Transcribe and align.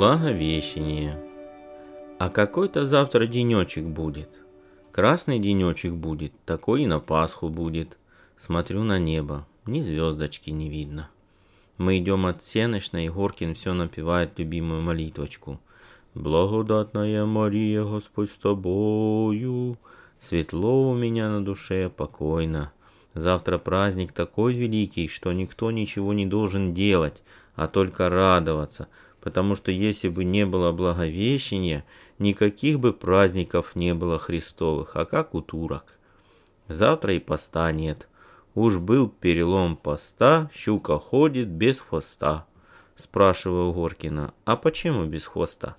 Благовещение. 0.00 1.22
А 2.18 2.30
какой-то 2.30 2.86
завтра 2.86 3.26
денечек 3.26 3.84
будет. 3.84 4.30
Красный 4.92 5.38
денечек 5.38 5.92
будет, 5.92 6.32
такой 6.46 6.84
и 6.84 6.86
на 6.86 7.00
Пасху 7.00 7.50
будет. 7.50 7.98
Смотрю 8.38 8.82
на 8.82 8.98
небо, 8.98 9.46
ни 9.66 9.82
звездочки 9.82 10.48
не 10.48 10.70
видно. 10.70 11.10
Мы 11.76 11.98
идем 11.98 12.24
от 12.24 12.42
Сеночной, 12.42 13.04
и 13.04 13.08
Горкин 13.10 13.54
все 13.54 13.74
напевает 13.74 14.38
любимую 14.38 14.80
молитвочку. 14.80 15.60
«Благодатная 16.14 17.26
Мария, 17.26 17.84
Господь 17.84 18.30
с 18.30 18.38
тобою, 18.38 19.76
светло 20.18 20.90
у 20.90 20.94
меня 20.94 21.28
на 21.28 21.44
душе, 21.44 21.90
покойно». 21.94 22.72
Завтра 23.12 23.58
праздник 23.58 24.12
такой 24.12 24.54
великий, 24.54 25.08
что 25.08 25.32
никто 25.32 25.70
ничего 25.72 26.14
не 26.14 26.24
должен 26.24 26.72
делать, 26.72 27.22
а 27.54 27.68
только 27.68 28.08
радоваться– 28.08 28.88
потому 29.20 29.54
что 29.56 29.70
если 29.70 30.08
бы 30.08 30.24
не 30.24 30.46
было 30.46 30.72
Благовещения, 30.72 31.84
никаких 32.18 32.80
бы 32.80 32.92
праздников 32.92 33.76
не 33.76 33.94
было 33.94 34.18
Христовых, 34.18 34.96
а 34.96 35.04
как 35.04 35.34
у 35.34 35.40
турок. 35.40 35.98
Завтра 36.68 37.14
и 37.14 37.18
поста 37.18 37.70
нет. 37.72 38.08
Уж 38.54 38.78
был 38.78 39.08
перелом 39.08 39.76
поста, 39.76 40.50
щука 40.54 40.98
ходит 40.98 41.48
без 41.48 41.80
хвоста. 41.80 42.46
Спрашиваю 42.96 43.72
Горкина, 43.72 44.34
а 44.44 44.56
почему 44.56 45.04
без 45.04 45.24
хвоста? 45.24 45.76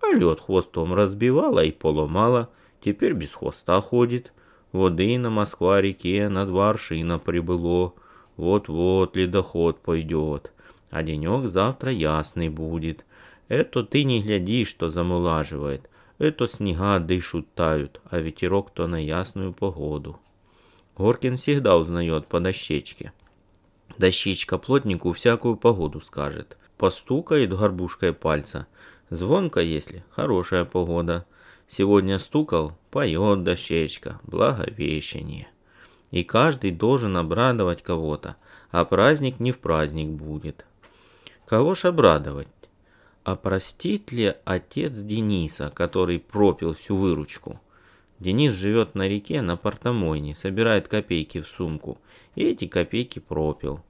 А 0.00 0.12
лед 0.12 0.40
хвостом 0.40 0.94
разбивала 0.94 1.64
и 1.64 1.70
поломала, 1.70 2.48
теперь 2.80 3.12
без 3.12 3.32
хвоста 3.32 3.80
ходит. 3.80 4.32
Воды 4.72 5.16
на 5.18 5.30
Москва-реке 5.30 6.28
на 6.28 6.44
два 6.46 6.70
аршина 6.70 7.18
прибыло. 7.18 7.94
Вот-вот 8.36 9.16
ледоход 9.16 9.80
пойдет 9.80 10.52
а 10.90 11.02
денек 11.02 11.48
завтра 11.48 11.90
ясный 11.92 12.48
будет. 12.48 13.04
Это 13.48 13.82
ты 13.82 14.04
не 14.04 14.22
гляди, 14.22 14.64
что 14.64 14.90
замулаживает. 14.90 15.88
Это 16.18 16.48
снега 16.48 16.98
дышут 16.98 17.52
тают, 17.54 18.00
а 18.10 18.18
ветерок 18.18 18.70
то 18.70 18.86
на 18.86 19.02
ясную 19.02 19.52
погоду. 19.52 20.18
Горкин 20.96 21.36
всегда 21.36 21.76
узнает 21.76 22.26
по 22.26 22.40
дощечке. 22.40 23.12
Дощечка 23.98 24.58
плотнику 24.58 25.12
всякую 25.12 25.56
погоду 25.56 26.00
скажет. 26.00 26.58
Постукает 26.76 27.56
горбушкой 27.56 28.12
пальца. 28.12 28.66
Звонко, 29.10 29.60
если 29.60 30.04
хорошая 30.10 30.64
погода. 30.64 31.24
Сегодня 31.68 32.18
стукал, 32.18 32.78
поет 32.90 33.44
дощечка, 33.44 34.20
благовещение. 34.24 35.48
И 36.10 36.24
каждый 36.24 36.70
должен 36.70 37.16
обрадовать 37.16 37.82
кого-то, 37.82 38.36
а 38.70 38.84
праздник 38.84 39.38
не 39.38 39.52
в 39.52 39.58
праздник 39.58 40.08
будет. 40.08 40.64
Кого 41.48 41.74
ж 41.74 41.86
обрадовать? 41.86 42.46
А 43.24 43.34
простит 43.34 44.12
ли 44.12 44.34
отец 44.44 44.92
Дениса, 44.92 45.72
который 45.74 46.18
пропил 46.18 46.74
всю 46.74 46.94
выручку? 46.94 47.58
Денис 48.18 48.52
живет 48.52 48.94
на 48.94 49.08
реке 49.08 49.40
на 49.40 49.56
портомойне, 49.56 50.34
собирает 50.34 50.88
копейки 50.88 51.40
в 51.40 51.48
сумку, 51.48 51.96
и 52.34 52.44
эти 52.44 52.66
копейки 52.66 53.18
пропил. 53.18 53.80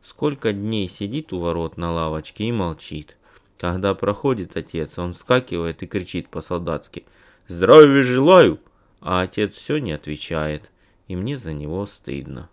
Сколько 0.00 0.52
дней 0.52 0.88
сидит 0.88 1.32
у 1.32 1.40
ворот 1.40 1.76
на 1.76 1.90
лавочке 1.92 2.44
и 2.44 2.52
молчит. 2.52 3.16
Когда 3.58 3.96
проходит 3.96 4.56
отец, 4.56 4.96
он 4.96 5.12
вскакивает 5.12 5.82
и 5.82 5.88
кричит 5.88 6.28
по-солдатски 6.28 7.04
«Здравия 7.48 8.04
желаю!» 8.04 8.60
А 9.00 9.22
отец 9.22 9.54
все 9.54 9.78
не 9.78 9.90
отвечает, 9.90 10.70
и 11.08 11.16
мне 11.16 11.36
за 11.36 11.52
него 11.52 11.84
стыдно. 11.86 12.48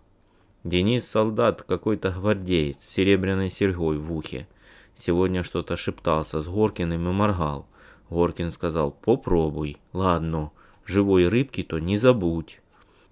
Денис 0.64 1.06
солдат 1.06 1.62
какой-то 1.62 2.10
гвардеец 2.10 2.82
с 2.82 2.88
серебряной 2.88 3.52
серьгой 3.52 3.98
в 3.98 4.12
ухе. 4.12 4.48
Сегодня 4.98 5.44
что-то 5.44 5.76
шептался 5.76 6.42
с 6.42 6.48
Горкиным 6.48 7.08
и 7.08 7.12
моргал. 7.12 7.66
Горкин 8.08 8.50
сказал 8.50 8.90
«Попробуй, 8.90 9.76
ладно, 9.92 10.52
живой 10.84 11.28
рыбки-то 11.28 11.78
не 11.78 11.98
забудь». 11.98 12.60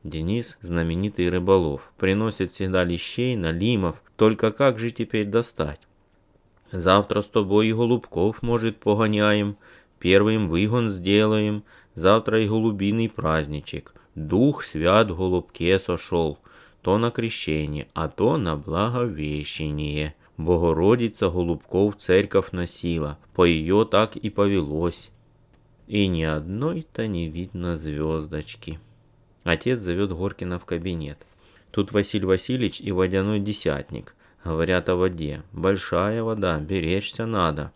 Денис– 0.03 0.59
знаменитый 0.61 1.31
рыболов, 1.31 1.93
приносит 1.97 2.53
всегда 2.53 2.85
лещей, 2.85 3.37
налимов, 3.37 4.03
только 4.17 4.53
как 4.53 4.79
же 4.79 4.91
теперь 4.91 5.27
достать? 5.27 5.81
Завтра 6.71 7.23
с 7.23 7.27
тобой 7.27 7.69
и 7.69 7.73
голубков, 7.73 8.43
может, 8.43 8.79
погоняем, 8.79 9.57
первым 9.99 10.49
выгон 10.49 10.91
сделаем, 10.91 11.65
завтра 11.95 12.43
и 12.43 12.49
голубиный 12.49 13.09
праздничек. 13.09 13.95
Дух 14.15 14.65
свят 14.65 15.09
голубке 15.09 15.79
сошел, 15.81 16.39
то 16.83 16.99
на 16.99 17.11
крещение, 17.11 17.89
а 17.95 18.09
то 18.09 18.37
на 18.37 18.57
благовещение. 18.57 20.15
Богородица 20.37 21.31
голубков 21.31 21.97
церковь 21.97 22.53
носила, 22.53 23.19
по 23.35 23.45
ее 23.45 23.87
так 23.89 24.17
и 24.17 24.31
повелось. 24.31 25.11
И 25.87 26.07
ни 26.07 26.23
одной-то 26.23 27.07
не 27.07 27.29
видно 27.29 27.77
звездочки. 27.77 28.81
Отец 29.45 29.79
зовет 29.81 30.11
Горкина 30.13 30.59
в 30.59 30.65
кабинет. 30.65 31.19
Тут 31.71 31.93
Василий 31.93 32.25
Васильевич 32.25 32.81
и 32.81 32.91
водяной 32.91 33.41
десятник. 33.41 34.15
Говорят 34.43 34.89
о 34.89 34.97
воде. 34.97 35.43
Большая 35.53 36.23
вода, 36.23 36.59
беречься 36.59 37.27
надо. 37.27 37.73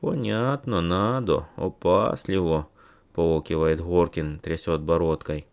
Понятно, 0.00 0.80
надо, 0.80 1.48
опасливо, 1.56 2.68
поокивает 3.12 3.80
Горкин, 3.80 4.38
трясет 4.38 4.80
бородкой. 4.80 5.46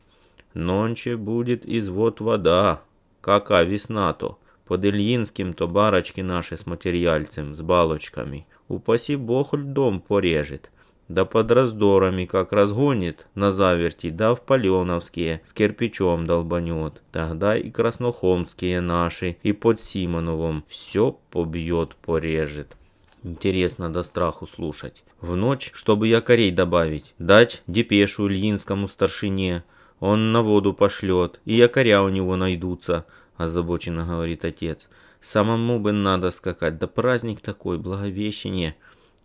Нонче 0.54 1.18
будет 1.18 1.66
извод 1.66 2.22
вода, 2.22 2.82
кака 3.22 3.64
весна-то. 3.64 4.38
Под 4.68 4.84
Ильинским-то 4.84 5.68
барочки 5.68 6.20
наши 6.20 6.58
с 6.58 6.66
материальцем, 6.66 7.56
с 7.56 7.62
балочками. 7.62 8.46
Упаси 8.68 9.16
бог 9.16 9.54
льдом 9.54 10.02
порежет. 10.02 10.72
Да 11.08 11.24
под 11.24 11.50
раздорами 11.52 12.26
как 12.26 12.52
разгонит 12.52 13.28
на 13.34 13.54
заверти, 13.54 14.10
да 14.10 14.36
в 14.36 14.42
Паленовские 14.42 15.42
с 15.46 15.54
кирпичом 15.54 16.28
долбанет. 16.28 17.02
Тогда 17.14 17.56
и 17.56 17.72
краснохомские 17.72 18.82
наши, 18.82 19.38
и 19.42 19.54
под 19.54 19.80
Симоновым 19.80 20.66
все 20.68 21.18
побьет, 21.32 21.96
порежет. 21.96 22.76
Интересно 23.24 23.90
до 23.90 24.04
страху 24.04 24.48
слушать. 24.48 25.06
В 25.22 25.38
ночь, 25.38 25.72
чтобы 25.74 26.10
якорей 26.10 26.52
добавить, 26.52 27.14
дать 27.20 27.64
депешу 27.68 28.28
Ильинскому 28.28 28.90
старшине. 28.90 29.64
Он 30.02 30.34
на 30.34 30.42
воду 30.42 30.74
пошлет, 30.74 31.40
и 31.46 31.56
якоря 31.56 32.04
у 32.04 32.10
него 32.10 32.36
найдутся 32.36 33.06
озабоченно 33.38 34.06
говорит 34.06 34.44
отец. 34.44 34.90
Самому 35.22 35.80
бы 35.80 35.92
надо 35.92 36.32
скакать, 36.32 36.78
да 36.78 36.88
праздник 36.88 37.42
такой, 37.42 37.78
благовещение. 37.78 38.76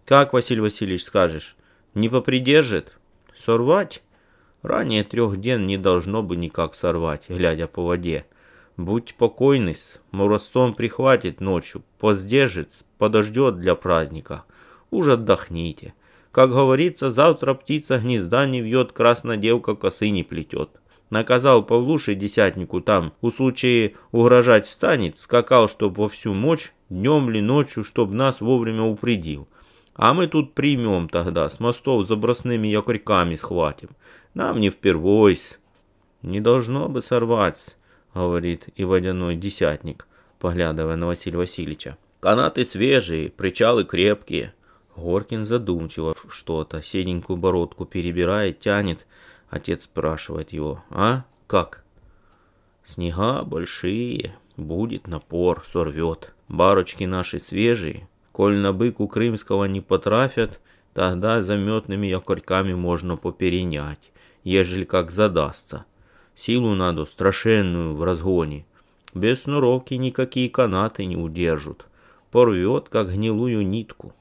Как, 0.04 0.32
Василий 0.32 0.60
Васильевич, 0.60 1.04
скажешь? 1.04 1.56
Не 1.94 2.08
попридержит? 2.08 2.96
Сорвать? 3.36 4.02
Ранее 4.62 5.04
трех 5.04 5.40
ден 5.40 5.66
не 5.66 5.76
должно 5.76 6.22
бы 6.22 6.36
никак 6.36 6.74
сорвать, 6.74 7.24
глядя 7.28 7.66
по 7.66 7.84
воде. 7.84 8.26
Будь 8.76 9.14
покойный, 9.16 9.76
морозцом 10.12 10.74
прихватит 10.74 11.40
ночью, 11.40 11.82
поздержит, 11.98 12.84
подождет 12.98 13.58
для 13.58 13.74
праздника. 13.74 14.44
Уж 14.90 15.08
отдохните. 15.08 15.94
Как 16.30 16.50
говорится, 16.50 17.10
завтра 17.10 17.54
птица 17.54 17.98
гнезда 17.98 18.46
не 18.46 18.62
вьет, 18.62 18.92
красная 18.92 19.36
девка 19.36 19.74
косы 19.74 20.08
не 20.08 20.22
плетет 20.22 20.81
наказал 21.12 21.62
Павлуше 21.62 22.14
десятнику 22.14 22.80
там, 22.80 23.12
у 23.20 23.30
случае 23.30 23.96
угрожать 24.12 24.66
станет, 24.66 25.18
скакал, 25.18 25.68
чтоб 25.68 25.96
во 25.98 26.08
всю 26.08 26.32
мочь, 26.32 26.72
днем 26.88 27.28
ли 27.28 27.42
ночью, 27.42 27.84
чтоб 27.84 28.10
нас 28.10 28.40
вовремя 28.40 28.84
упредил. 28.84 29.46
А 29.94 30.14
мы 30.14 30.26
тут 30.26 30.54
примем 30.54 31.10
тогда, 31.10 31.50
с 31.50 31.60
мостов 31.60 32.08
забросными 32.08 32.66
якорьками 32.66 33.34
схватим. 33.34 33.90
Нам 34.32 34.58
не 34.58 34.70
впервойсь. 34.70 35.58
Не 36.22 36.40
должно 36.40 36.88
бы 36.88 37.02
сорваться, 37.02 37.72
говорит 38.14 38.68
и 38.74 38.84
водяной 38.84 39.36
десятник, 39.36 40.06
поглядывая 40.38 40.96
на 40.96 41.08
Василия 41.08 41.36
Васильевича. 41.36 41.98
Канаты 42.20 42.64
свежие, 42.64 43.28
причалы 43.28 43.84
крепкие. 43.84 44.54
Горкин 44.96 45.44
задумчиво 45.44 46.16
что-то, 46.30 46.82
седенькую 46.82 47.36
бородку 47.36 47.84
перебирает, 47.84 48.60
тянет, 48.60 49.06
Отец 49.52 49.84
спрашивает 49.84 50.50
его, 50.54 50.82
а 50.88 51.24
как? 51.46 51.84
Снега 52.86 53.42
большие, 53.42 54.34
будет 54.56 55.06
напор, 55.06 55.62
сорвет. 55.70 56.32
Барочки 56.48 57.04
наши 57.04 57.38
свежие. 57.38 58.08
Коль 58.32 58.56
на 58.56 58.72
быку 58.72 59.06
крымского 59.08 59.66
не 59.66 59.82
потрафят, 59.82 60.58
тогда 60.94 61.42
заметными 61.42 62.06
якорьками 62.06 62.72
можно 62.72 63.18
поперенять, 63.18 64.10
ежели 64.42 64.84
как 64.84 65.10
задастся. 65.10 65.84
Силу 66.34 66.74
надо 66.74 67.04
страшенную 67.04 67.94
в 67.94 68.02
разгоне. 68.02 68.64
Без 69.12 69.42
снуровки 69.42 69.92
никакие 69.92 70.48
канаты 70.48 71.04
не 71.04 71.18
удержат. 71.18 71.84
Порвет, 72.30 72.88
как 72.88 73.12
гнилую 73.12 73.66
нитку. 73.66 74.14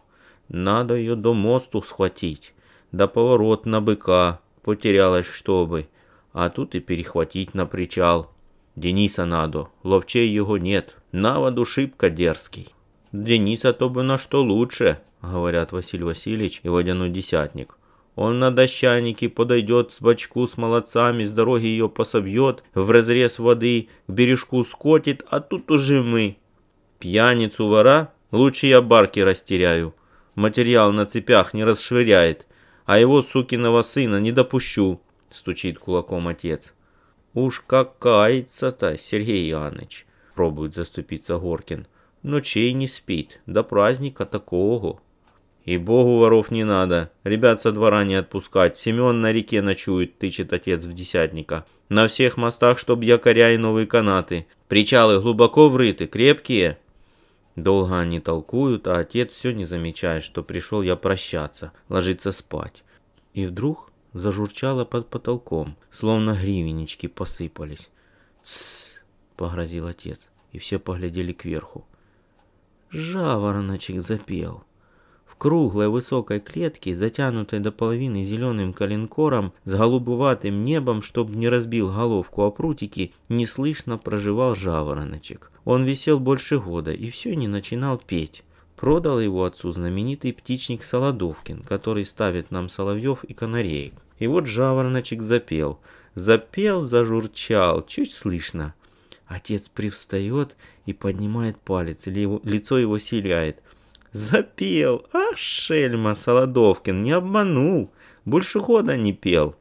Надо 0.50 0.96
ее 0.96 1.16
до 1.16 1.34
мосту 1.34 1.82
схватить, 1.82 2.54
да 2.92 3.08
поворот 3.08 3.66
на 3.66 3.80
быка, 3.80 4.42
потерялась 4.64 5.28
чтобы, 5.28 5.88
а 6.34 6.50
тут 6.50 6.76
и 6.76 6.80
перехватить 6.80 7.54
на 7.54 7.66
причал. 7.66 8.32
Дениса 8.76 9.26
надо, 9.26 9.68
ловчей 9.84 10.30
его 10.30 10.58
нет, 10.58 10.98
на 11.12 11.40
воду 11.40 11.66
шибко 11.66 12.10
дерзкий. 12.10 12.74
Дениса 13.12 13.74
то 13.74 13.90
бы 13.90 14.04
на 14.04 14.18
что 14.18 14.42
лучше, 14.42 15.00
говорят 15.22 15.72
Василий 15.72 16.04
Васильевич 16.04 16.62
и 16.64 16.70
водяной 16.70 17.10
десятник. 17.10 17.78
Он 18.16 18.40
на 18.40 18.52
дощанике 18.52 19.30
подойдет 19.30 19.92
с 19.92 20.02
бочку 20.02 20.48
с 20.48 20.58
молодцами, 20.58 21.24
с 21.24 21.32
дороги 21.32 21.66
ее 21.66 21.90
пособьет, 21.90 22.64
в 22.74 22.90
разрез 22.92 23.40
воды 23.40 23.90
к 24.08 24.12
бережку 24.12 24.64
скотит, 24.64 25.26
а 25.30 25.40
тут 25.40 25.72
уже 25.72 26.02
мы. 26.02 26.38
Пьяницу 27.00 27.68
вора 27.68 28.14
лучше 28.32 28.68
я 28.68 28.82
барки 28.82 29.20
растеряю. 29.20 29.96
Материал 30.36 30.92
на 30.92 31.06
цепях 31.06 31.54
не 31.54 31.64
расшвыряет, 31.64 32.46
а 32.92 33.00
его 33.00 33.22
сукиного 33.22 33.84
сына 33.84 34.20
не 34.20 34.34
допущу, 34.34 35.00
стучит 35.30 35.80
кулаком 35.80 36.28
отец. 36.28 36.74
Уж 37.34 37.62
как 37.62 37.98
кается-то, 38.00 38.98
Сергей 39.02 39.50
Иванович, 39.50 40.06
пробует 40.36 40.74
заступиться 40.74 41.38
Горкин. 41.38 41.88
Ночей 42.22 42.74
не 42.74 42.90
спит, 42.90 43.40
до 43.46 43.64
праздника 43.64 44.26
такого. 44.26 45.00
И 45.64 45.78
богу 45.78 46.18
воров 46.18 46.52
не 46.52 46.66
надо, 46.66 47.14
ребят 47.24 47.62
со 47.62 47.72
двора 47.72 48.04
не 48.04 48.16
отпускать, 48.16 48.78
Семен 48.78 49.22
на 49.22 49.32
реке 49.32 49.62
ночует, 49.62 50.18
тычет 50.18 50.52
отец 50.52 50.84
в 50.84 50.92
десятника. 50.92 51.66
На 51.88 52.10
всех 52.10 52.36
мостах, 52.36 52.78
чтоб 52.78 53.02
якоря 53.04 53.54
и 53.54 53.58
новые 53.58 53.88
канаты. 53.88 54.48
Причалы 54.68 55.22
глубоко 55.22 55.70
врыты, 55.70 56.08
крепкие. 56.08 56.78
Долго 57.56 58.00
они 58.00 58.20
толкуют, 58.20 58.88
а 58.88 59.00
отец 59.00 59.34
все 59.34 59.52
не 59.52 59.66
замечает, 59.66 60.24
что 60.24 60.44
пришел 60.44 60.82
я 60.82 60.96
прощаться, 60.96 61.74
ложиться 61.90 62.32
спать. 62.32 62.84
И 63.34 63.46
вдруг 63.46 63.92
зажурчало 64.14 64.86
под 64.86 65.10
потолком, 65.10 65.76
словно 65.92 66.34
гривеннички 66.34 67.08
посыпались. 67.08 67.90
«Тссс!»— 68.44 69.02
погрозил 69.36 69.88
отец, 69.88 70.30
и 70.52 70.60
все 70.60 70.80
поглядели 70.80 71.34
кверху. 71.34 71.86
Жавороночек 72.90 74.02
запел. 74.02 74.64
Круглой 75.42 75.90
высокой 75.90 76.40
клетке, 76.40 76.96
затянутой 76.96 77.60
до 77.60 77.72
половины 77.72 78.24
зеленым 78.26 78.74
коленкором, 78.74 79.54
с 79.66 79.74
голубоватым 79.74 80.64
небом, 80.64 81.02
чтобы 81.02 81.36
не 81.36 81.50
разбил 81.50 81.92
головку 81.92 82.44
о 82.44 82.52
прутики, 82.52 83.12
неслышно 83.28 83.98
проживал 83.98 84.54
жавороночек. 84.54 85.52
Он 85.66 85.84
висел 85.84 86.20
больше 86.20 86.60
года 86.60 86.94
и 86.94 87.10
все 87.10 87.36
не 87.36 87.48
начинал 87.48 87.98
петь. 87.98 88.44
Продал 88.76 89.20
его 89.20 89.44
отцу 89.44 89.72
знаменитый 89.72 90.32
птичник 90.32 90.84
Солодовкин, 90.84 91.64
который 91.64 92.06
ставит 92.06 92.52
нам 92.52 92.70
соловьев 92.70 93.24
и 93.24 93.34
канареек. 93.34 93.96
И 94.20 94.28
вот 94.28 94.46
жавороночек 94.46 95.24
запел. 95.24 95.80
Запел, 96.14 96.84
зажурчал, 96.84 97.84
чуть 97.88 98.14
слышно. 98.14 98.76
Отец 99.26 99.70
привстает 99.70 100.56
и 100.86 100.94
поднимает 100.94 101.58
палец, 101.58 102.06
или 102.06 102.20
его, 102.20 102.42
лицо 102.44 102.78
его 102.78 103.00
сияет. 103.00 103.64
Запел! 104.12 105.06
А, 105.14 105.36
шельма, 105.36 106.16
Солодовкин, 106.16 107.02
не 107.02 107.12
обманул. 107.12 107.92
Больше 108.26 108.60
года 108.60 108.98
не 108.98 109.14
пел. 109.14 109.56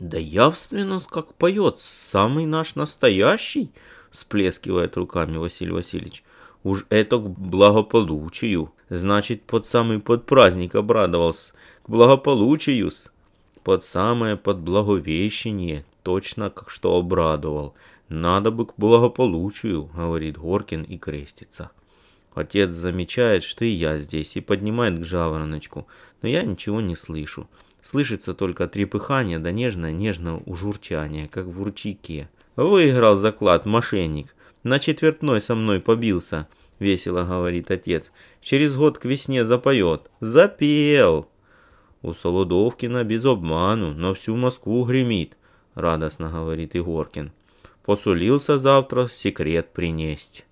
Да 0.00 0.16
явственно, 0.16 1.00
как 1.00 1.34
поет, 1.34 1.78
самый 1.78 2.46
наш 2.46 2.76
настоящий, 2.76 3.70
сплескивает 4.10 4.96
руками 4.96 5.36
Василий 5.36 5.72
Васильевич. 5.72 6.24
Уж 6.64 6.86
это 6.88 7.18
к 7.18 7.28
благополучию. 7.28 8.72
Значит, 8.88 9.42
под 9.42 9.66
самый 9.66 9.98
под 10.00 10.24
праздник 10.24 10.74
обрадовался. 10.74 11.52
К 11.82 11.90
благополучию. 11.90 12.90
Под 13.64 13.84
самое 13.84 14.36
под 14.36 14.60
благовещение. 14.60 15.84
Точно 16.02 16.48
как 16.48 16.70
что 16.70 16.96
обрадовал. 16.96 17.74
«Надо 18.08 18.50
бы 18.50 18.64
к 18.64 18.72
благополучию»,— 18.78 19.90
говорит 19.94 20.38
Горкин 20.38 20.82
и 20.82 20.96
крестится. 20.96 21.70
Отец 22.38 22.70
замечает, 22.70 23.42
что 23.42 23.64
и 23.64 23.70
я 23.70 23.98
здесь, 23.98 24.36
и 24.36 24.40
поднимает 24.40 25.00
к 25.00 25.04
жавороночку, 25.04 25.88
но 26.22 26.28
я 26.28 26.42
ничего 26.42 26.80
не 26.80 26.94
слышу. 26.94 27.48
Слышится 27.82 28.32
только 28.32 28.68
трепыхание 28.68 29.40
да 29.40 29.50
нежное-нежное 29.50 30.40
ужурчание, 30.46 31.28
как 31.28 31.46
в 31.46 31.60
ручейке. 31.60 32.28
«Выиграл 32.54 33.16
заклад, 33.16 33.66
мошенник. 33.66 34.36
На 34.62 34.78
четвертной 34.78 35.40
со 35.40 35.56
мной 35.56 35.80
побился»,— 35.80 36.46
весело 36.78 37.24
говорит 37.24 37.72
отец. 37.72 38.12
«Через 38.40 38.76
год 38.76 38.98
к 38.98 39.04
весне 39.04 39.44
запоет». 39.44 40.08
«Запел!» 40.20 41.28
У 42.02 42.14
Солодовкина 42.14 43.02
без 43.02 43.24
обману 43.24 43.94
на 43.94 44.14
всю 44.14 44.36
Москву 44.36 44.84
гремит, 44.84 45.36
радостно 45.74 46.28
говорит 46.28 46.76
Игоркин. 46.76 47.32
Посулился 47.84 48.60
завтра 48.60 49.08
секрет 49.08 49.72
принесть. 49.72 50.44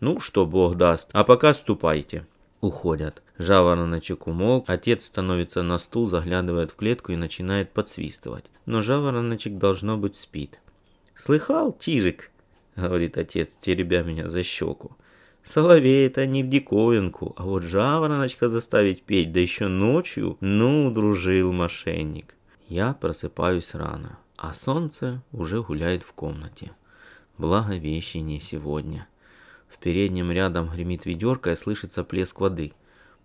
Ну, 0.00 0.20
что 0.20 0.46
Бог 0.46 0.76
даст, 0.76 1.10
а 1.12 1.24
пока 1.24 1.54
ступайте. 1.54 2.26
Уходят. 2.60 3.22
Жавороночек 3.38 4.26
умолк, 4.26 4.64
отец 4.68 5.06
становится 5.06 5.62
на 5.62 5.78
стул, 5.78 6.08
заглядывает 6.08 6.72
в 6.72 6.76
клетку 6.76 7.12
и 7.12 7.16
начинает 7.16 7.70
подсвистывать. 7.72 8.44
Но 8.66 8.82
жавороночек 8.82 9.56
должно 9.56 9.96
быть 9.96 10.16
спит. 10.16 10.58
«Слыхал, 11.14 11.76
Чижик?»— 11.78 12.30
говорит 12.76 13.16
отец, 13.16 13.56
теребя 13.60 14.02
меня 14.02 14.28
за 14.28 14.42
щеку. 14.42 14.96
Соловей 15.42 16.06
это 16.06 16.26
не 16.26 16.42
в 16.42 16.50
диковинку, 16.50 17.34
а 17.36 17.44
вот 17.44 17.62
жавороночка 17.62 18.48
заставить 18.48 19.02
петь, 19.02 19.32
да 19.32 19.40
еще 19.40 19.68
ночью, 19.68 20.36
ну, 20.40 20.90
дружил 20.90 21.52
мошенник. 21.52 22.34
Я 22.68 22.92
просыпаюсь 22.92 23.74
рано 23.74 24.18
а 24.40 24.54
солнце 24.54 25.22
уже 25.32 25.62
гуляет 25.62 26.02
в 26.02 26.14
комнате. 26.14 26.72
Благовещение 27.36 28.40
сегодня. 28.40 29.06
В 29.70 29.78
переднем 29.78 30.30
рядом 30.30 30.68
гремит 30.68 31.06
ведерко 31.06 31.52
и 31.52 31.56
слышится 31.56 32.04
плеск 32.04 32.40
воды. 32.40 32.72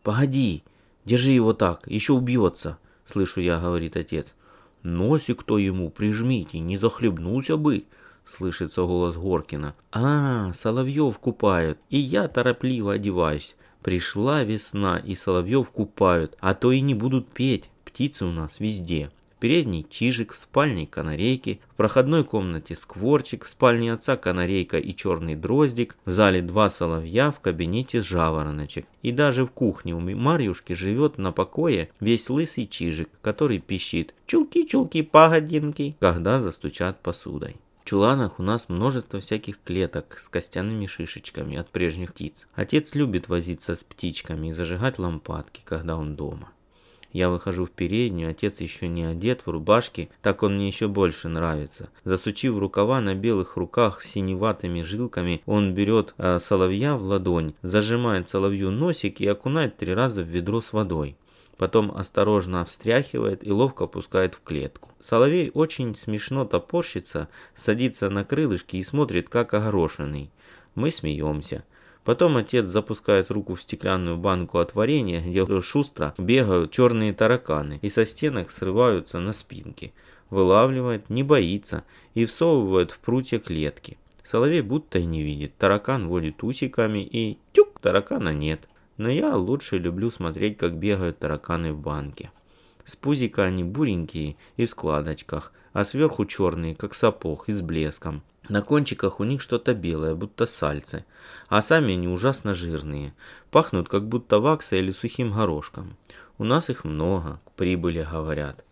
«Погоди! 0.03 0.63
Держи 1.03 1.31
его 1.31 1.53
так, 1.53 1.87
еще 1.87 2.13
убьется!»— 2.13 2.77
слышу 3.05 3.41
я, 3.41 3.59
говорит 3.59 3.97
отец. 3.97 4.33
«Носик-то 4.83 5.57
ему 5.57 5.89
прижмите, 5.89 6.59
не 6.59 6.77
захлебнулся 6.77 7.57
бы!»— 7.57 7.85
слышится 8.25 8.83
голос 8.83 9.15
Горкина. 9.17 9.75
«А, 9.91 10.53
соловьев 10.53 11.17
купают, 11.19 11.79
и 11.89 11.97
я 11.97 12.27
торопливо 12.27 12.93
одеваюсь. 12.93 13.55
Пришла 13.81 14.43
весна, 14.43 14.97
и 14.97 15.15
соловьев 15.15 15.69
купают, 15.71 16.37
а 16.39 16.53
то 16.53 16.71
и 16.71 16.79
не 16.81 16.93
будут 16.93 17.27
петь. 17.31 17.69
Птицы 17.83 18.25
у 18.25 18.31
нас 18.31 18.59
везде 18.59 19.11
передней 19.45 19.85
чижик, 19.87 20.33
в 20.33 20.39
спальне 20.39 20.87
канарейки, 20.87 21.61
в 21.73 21.75
проходной 21.75 22.23
комнате 22.23 22.75
скворчик, 22.75 23.45
в 23.45 23.49
спальне 23.49 23.93
отца 23.93 24.17
канарейка 24.17 24.79
и 24.79 24.95
черный 24.95 25.35
дроздик, 25.35 25.97
в 26.03 26.09
зале 26.09 26.41
два 26.41 26.71
соловья, 26.71 27.29
в 27.29 27.41
кабинете 27.41 28.01
жавороночек. 28.01 28.87
И 29.03 29.11
даже 29.11 29.45
в 29.45 29.51
кухне 29.51 29.93
у 29.93 29.99
Марьюшки 29.99 30.73
живет 30.73 31.19
на 31.19 31.31
покое 31.31 31.89
весь 31.99 32.27
лысый 32.31 32.65
чижик, 32.65 33.07
который 33.21 33.59
пищит 33.59 34.15
«Чулки-чулки, 34.25 35.03
погодинки», 35.03 35.95
когда 35.99 36.41
застучат 36.41 36.99
посудой. 37.03 37.57
Чуланах 37.83 38.39
у 38.39 38.41
нас 38.41 38.67
множество 38.67 39.19
всяких 39.19 39.61
клеток 39.63 40.19
с 40.19 40.27
костяными 40.27 40.87
шишечками 40.87 41.55
от 41.55 41.69
прежних 41.69 42.15
птиц. 42.15 42.47
Отец 42.55 42.95
любит 42.95 43.27
возиться 43.27 43.75
с 43.75 43.83
птичками 43.83 44.47
и 44.47 44.53
зажигать 44.53 44.97
лампадки, 44.97 45.61
когда 45.63 45.97
он 45.97 46.15
дома. 46.15 46.49
Я 47.15 47.29
выхожу 47.29 47.63
в 47.63 47.71
переднюю, 47.71 48.31
отец 48.31 48.59
еще 48.59 48.89
не 48.89 49.05
одет 49.05 49.45
в 49.45 49.49
рубашке, 49.49 50.09
так 50.21 50.43
он 50.43 50.55
мне 50.55 50.67
еще 50.67 50.89
больше 50.89 51.29
нравится. 51.29 51.87
Засучив 52.03 52.57
рукава 52.57 52.99
на 52.99 53.15
белых 53.15 53.55
руках 53.55 54.01
с 54.01 54.11
синеватыми 54.11 54.81
жилками, 54.81 55.41
он 55.45 55.73
берет 55.73 56.13
э, 56.17 56.41
соловья 56.41 56.97
в 56.97 57.03
ладонь, 57.03 57.53
зажимает 57.61 58.27
соловью 58.27 58.69
носик 58.69 59.21
и 59.21 59.27
окунает 59.27 59.77
три 59.77 59.93
раза 59.93 60.23
в 60.23 60.27
ведро 60.27 60.59
с 60.59 60.73
водой. 60.73 61.15
Потом 61.55 61.89
осторожно 61.95 62.65
встряхивает 62.65 63.47
и 63.47 63.49
ловко 63.49 63.85
опускает 63.85 64.35
в 64.35 64.41
клетку. 64.41 64.89
Соловей 64.99 65.51
очень 65.53 65.95
смешно 65.95 66.43
топорщится, 66.43 67.29
садится 67.55 68.09
на 68.09 68.25
крылышки 68.25 68.75
и 68.75 68.83
смотрит 68.83 69.29
как 69.29 69.53
огорошенный. 69.53 70.31
Мы 70.75 70.91
смеемся. 70.91 71.63
Потом 72.05 72.37
отец 72.37 72.67
запускает 72.67 73.31
руку 73.31 73.55
в 73.55 73.61
стеклянную 73.61 74.17
банку 74.17 74.59
от 74.59 74.75
варенья, 74.75 75.21
где 75.21 75.61
шустро 75.61 76.13
бегают 76.19 76.71
черные 76.71 77.13
тараканы 77.13 77.79
и 77.81 77.89
со 77.89 78.05
стенок 78.05 78.51
срываются 78.51 79.19
на 79.19 79.33
спинки. 79.33 79.91
Вылавливает, 80.29 81.09
не 81.09 81.23
боится 81.23 81.83
и 82.13 82.25
всовывает 82.25 82.91
в 82.91 82.99
прутья 82.99 83.39
клетки. 83.39 83.97
Соловей 84.23 84.61
будто 84.61 84.99
и 84.99 85.05
не 85.05 85.23
видит. 85.23 85.57
Таракан 85.57 86.07
водит 86.07 86.43
усиками 86.43 86.99
и 86.99 87.39
тюк, 87.53 87.79
таракана 87.79 88.33
нет. 88.33 88.69
Но 88.97 89.09
я 89.09 89.35
лучше 89.35 89.79
люблю 89.79 90.11
смотреть, 90.11 90.57
как 90.57 90.77
бегают 90.77 91.17
тараканы 91.17 91.73
в 91.73 91.79
банке. 91.79 92.31
С 92.85 92.95
пузика 92.95 93.43
они 93.43 93.63
буренькие 93.63 94.35
и 94.57 94.67
в 94.67 94.69
складочках, 94.69 95.51
а 95.73 95.83
сверху 95.83 96.25
черные, 96.25 96.75
как 96.75 96.93
сапог, 96.93 97.49
и 97.49 97.51
с 97.51 97.61
блеском. 97.61 98.21
На 98.47 98.61
кончиках 98.61 99.19
у 99.19 99.23
них 99.23 99.41
что-то 99.41 99.73
белое, 99.73 100.13
будто 100.13 100.45
сальцы, 100.45 101.05
а 101.47 101.61
сами 101.61 101.93
они 101.93 102.07
ужасно 102.07 102.53
жирные, 102.53 103.13
пахнут 103.49 103.89
как 103.89 104.07
будто 104.07 104.39
ваксой 104.39 104.79
или 104.79 104.91
сухим 104.91 105.33
горошком. 105.33 105.97
У 106.37 106.43
нас 106.43 106.69
их 106.69 106.83
много, 106.83 107.39
к 107.45 107.51
прибыли 107.51 108.07
говорят. 108.09 108.63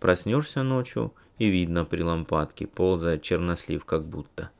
Проснешься 0.00 0.62
ночью 0.62 1.14
и 1.38 1.46
видно 1.46 1.84
при 1.84 2.02
лампадке, 2.02 2.66
ползает 2.66 3.22
чернослив 3.22 3.84
как 3.84 4.04
будто. 4.04 4.50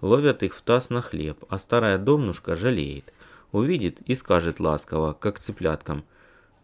Ловят 0.00 0.42
их 0.42 0.54
в 0.54 0.62
таз 0.62 0.90
на 0.90 1.02
хлеб, 1.02 1.44
а 1.48 1.58
старая 1.58 1.98
домнушка 1.98 2.56
жалеет. 2.56 3.12
увидит 3.52 4.00
и 4.00 4.14
скажет 4.14 4.58
ласково, 4.58 5.12
как 5.12 5.38
цыпляткам 5.38 6.04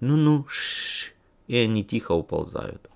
«Ну-ну, 0.01 0.45
шш!» 0.49 1.13
и 1.47 1.57
они 1.57 1.85
тихо 1.85 2.13
уползают. 2.13 2.90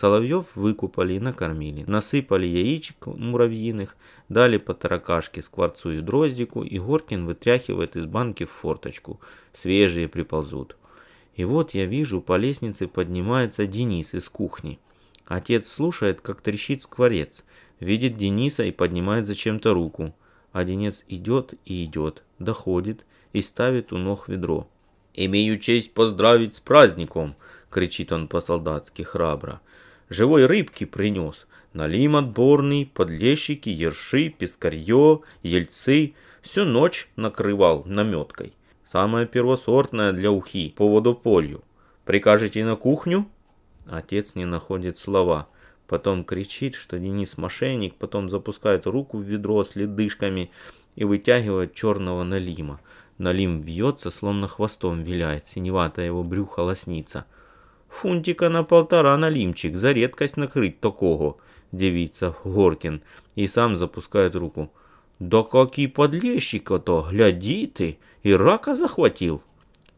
Соловьев 0.00 0.46
выкупали 0.54 1.12
и 1.12 1.20
накормили, 1.20 1.84
насыпали 1.86 2.46
яичек 2.46 3.06
муравьиных, 3.06 3.96
дали 4.30 4.56
по 4.56 4.72
таракашке 4.72 5.42
скворцу 5.42 5.90
и 5.90 6.00
дроздику, 6.00 6.62
и 6.62 6.78
Горкин 6.78 7.26
вытряхивает 7.26 7.96
из 7.96 8.06
банки 8.06 8.46
в 8.46 8.50
форточку. 8.50 9.20
Свежие 9.52 10.08
приползут. 10.08 10.78
И 11.34 11.44
вот 11.44 11.74
я 11.74 11.84
вижу, 11.84 12.22
по 12.22 12.38
лестнице 12.38 12.88
поднимается 12.88 13.66
Денис 13.66 14.14
из 14.14 14.30
кухни. 14.30 14.78
Отец 15.26 15.68
слушает, 15.68 16.22
как 16.22 16.40
трещит 16.40 16.82
скворец, 16.82 17.44
видит 17.78 18.16
Дениса 18.16 18.62
и 18.62 18.70
поднимает 18.70 19.26
зачем-то 19.26 19.74
руку. 19.74 20.14
А 20.52 20.64
Денис 20.64 21.04
идет 21.08 21.52
и 21.66 21.84
идет, 21.84 22.22
доходит 22.38 23.04
и 23.34 23.42
ставит 23.42 23.92
у 23.92 23.98
ног 23.98 24.28
ведро. 24.28 24.66
«Имею 25.12 25.58
честь 25.58 25.92
поздравить 25.92 26.54
с 26.54 26.60
праздником!»— 26.60 27.34
кричит 27.70 28.12
он 28.12 28.28
по-солдатски 28.28 29.02
храбро. 29.02 29.60
«Живой 30.10 30.44
рыбки 30.44 30.84
принес. 30.84 31.46
Налим 31.72 32.16
отборный, 32.16 32.84
подлещики, 32.84 33.70
ерши, 33.70 34.28
пескарье, 34.28 35.20
ельцы. 35.42 36.14
Всю 36.42 36.64
ночь 36.64 37.08
накрывал 37.16 37.84
наметкой. 37.86 38.52
Самая 38.90 39.24
первосортная 39.24 40.12
для 40.12 40.30
ухи 40.32 40.74
по 40.76 40.92
водополью. 40.92 41.62
Прикажете 42.04 42.64
на 42.64 42.76
кухню?» 42.76 43.26
Отец 43.86 44.34
не 44.34 44.44
находит 44.44 44.98
слова. 44.98 45.48
Потом 45.86 46.24
кричит, 46.24 46.74
что 46.74 46.98
Денис 46.98 47.36
мошенник, 47.36 47.94
потом 47.96 48.30
запускает 48.30 48.86
руку 48.86 49.18
в 49.18 49.22
ведро 49.22 49.64
с 49.64 49.74
ледышками 49.74 50.50
и 50.94 51.04
вытягивает 51.04 51.74
черного 51.74 52.22
налима. 52.22 52.80
Налим 53.18 53.60
вьется, 53.60 54.10
словно 54.10 54.48
хвостом 54.48 55.02
виляет, 55.02 55.46
синеватая 55.46 56.06
его 56.06 56.22
брюхо 56.22 56.60
лоснится. 56.60 57.26
Фунтика 57.90 58.48
на 58.48 58.64
полтора 58.64 59.16
налимчик, 59.16 59.76
за 59.76 59.92
редкость 59.92 60.36
накрыть 60.36 60.80
такого, 60.80 61.36
девица 61.72 62.34
Горкин, 62.44 63.02
и 63.34 63.48
сам 63.48 63.76
запускает 63.76 64.34
руку. 64.34 64.72
Да 65.18 65.42
какие 65.42 65.86
подлещика-то, 65.86 67.08
гляди 67.10 67.66
ты, 67.66 67.98
и 68.22 68.32
рака 68.32 68.74
захватил. 68.74 69.42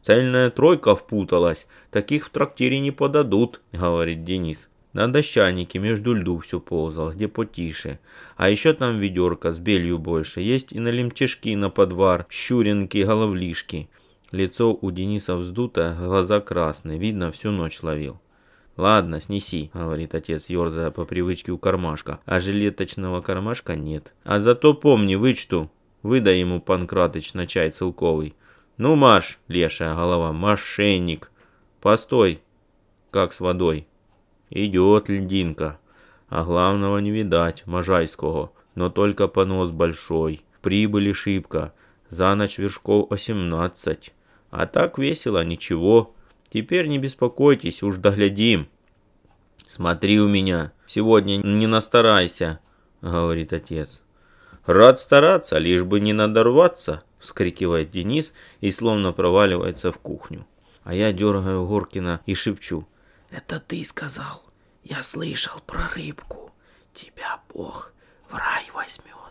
Цельная 0.02 0.50
тройка 0.50 0.96
впуталась, 0.96 1.66
таких 1.90 2.26
в 2.26 2.30
трактире 2.30 2.80
не 2.80 2.90
подадут, 2.90 3.60
говорит 3.72 4.24
Денис. 4.24 4.68
На 4.92 5.10
дощанике 5.10 5.78
между 5.78 6.12
льду 6.12 6.38
все 6.40 6.60
ползал, 6.60 7.12
где 7.12 7.28
потише. 7.28 7.98
А 8.36 8.50
еще 8.50 8.74
там 8.74 8.98
ведерко 8.98 9.52
с 9.52 9.58
белью 9.58 9.98
больше. 9.98 10.40
Есть 10.40 10.72
и 10.72 10.80
на 10.80 10.88
лемчешки 10.88 11.54
на 11.54 11.70
подвар, 11.70 12.26
щуринки, 12.28 12.98
головлишки. 12.98 13.88
Лицо 14.32 14.72
у 14.72 14.90
Дениса 14.90 15.36
вздуто, 15.36 15.94
глаза 16.00 16.40
красные. 16.40 16.98
Видно, 16.98 17.30
всю 17.30 17.50
ночь 17.50 17.82
ловил. 17.82 18.18
«Ладно, 18.78 19.20
снеси»,— 19.20 19.70
говорит 19.74 20.14
отец, 20.14 20.46
ерзая 20.46 20.90
по 20.90 21.04
привычке 21.04 21.52
у 21.52 21.58
кармашка. 21.58 22.18
«А 22.24 22.40
жилеточного 22.40 23.20
кармашка 23.20 23.76
нет. 23.76 24.14
А 24.24 24.40
зато 24.40 24.72
помни, 24.72 25.16
вычту. 25.16 25.70
Выдай 26.02 26.40
ему, 26.40 26.62
Панкратыч, 26.62 27.34
на 27.34 27.46
чай 27.46 27.70
целковый. 27.70 28.34
Ну, 28.78 28.96
Маш, 28.96 29.38
лешая 29.48 29.94
голова, 29.94 30.32
мошенник. 30.32 31.30
Постой, 31.82 32.40
как 33.10 33.34
с 33.34 33.40
водой». 33.40 33.86
Идет 34.48 35.10
льдинка. 35.10 35.78
А 36.30 36.42
главного 36.44 36.96
не 36.98 37.10
видать, 37.10 37.66
Можайского, 37.66 38.52
но 38.74 38.88
только 38.88 39.28
понос 39.28 39.70
большой. 39.72 40.42
Прибыли 40.62 41.12
шибко. 41.12 41.74
За 42.08 42.34
ночь 42.34 42.56
вершков 42.56 43.10
18. 43.10 44.12
А 44.52 44.66
так 44.66 44.98
весело, 44.98 45.42
ничего. 45.42 46.14
Теперь 46.52 46.86
не 46.86 46.98
беспокойтесь, 46.98 47.82
уж 47.82 47.96
доглядим. 47.96 48.68
Смотри 49.64 50.20
у 50.20 50.28
меня, 50.28 50.72
сегодня 50.84 51.38
не 51.38 51.66
настарайся, 51.66 52.60
говорит 53.00 53.54
отец. 53.54 54.02
Рад 54.66 55.00
стараться, 55.00 55.56
лишь 55.56 55.84
бы 55.84 56.00
не 56.00 56.12
надорваться, 56.12 57.02
вскрикивает 57.18 57.90
Денис 57.90 58.34
и 58.60 58.70
словно 58.70 59.12
проваливается 59.12 59.90
в 59.90 59.98
кухню. 59.98 60.46
А 60.84 60.92
я 60.92 61.14
дергаю 61.14 61.66
Горкина 61.66 62.20
и 62.26 62.34
шепчу. 62.34 62.86
Это 63.30 63.58
ты 63.58 63.82
сказал. 63.84 64.42
Я 64.84 65.02
слышал 65.02 65.62
про 65.66 65.88
рыбку. 65.94 66.52
Тебя 66.92 67.40
Бог 67.54 67.94
в 68.28 68.34
рай 68.34 68.66
возьмет. 68.74 69.21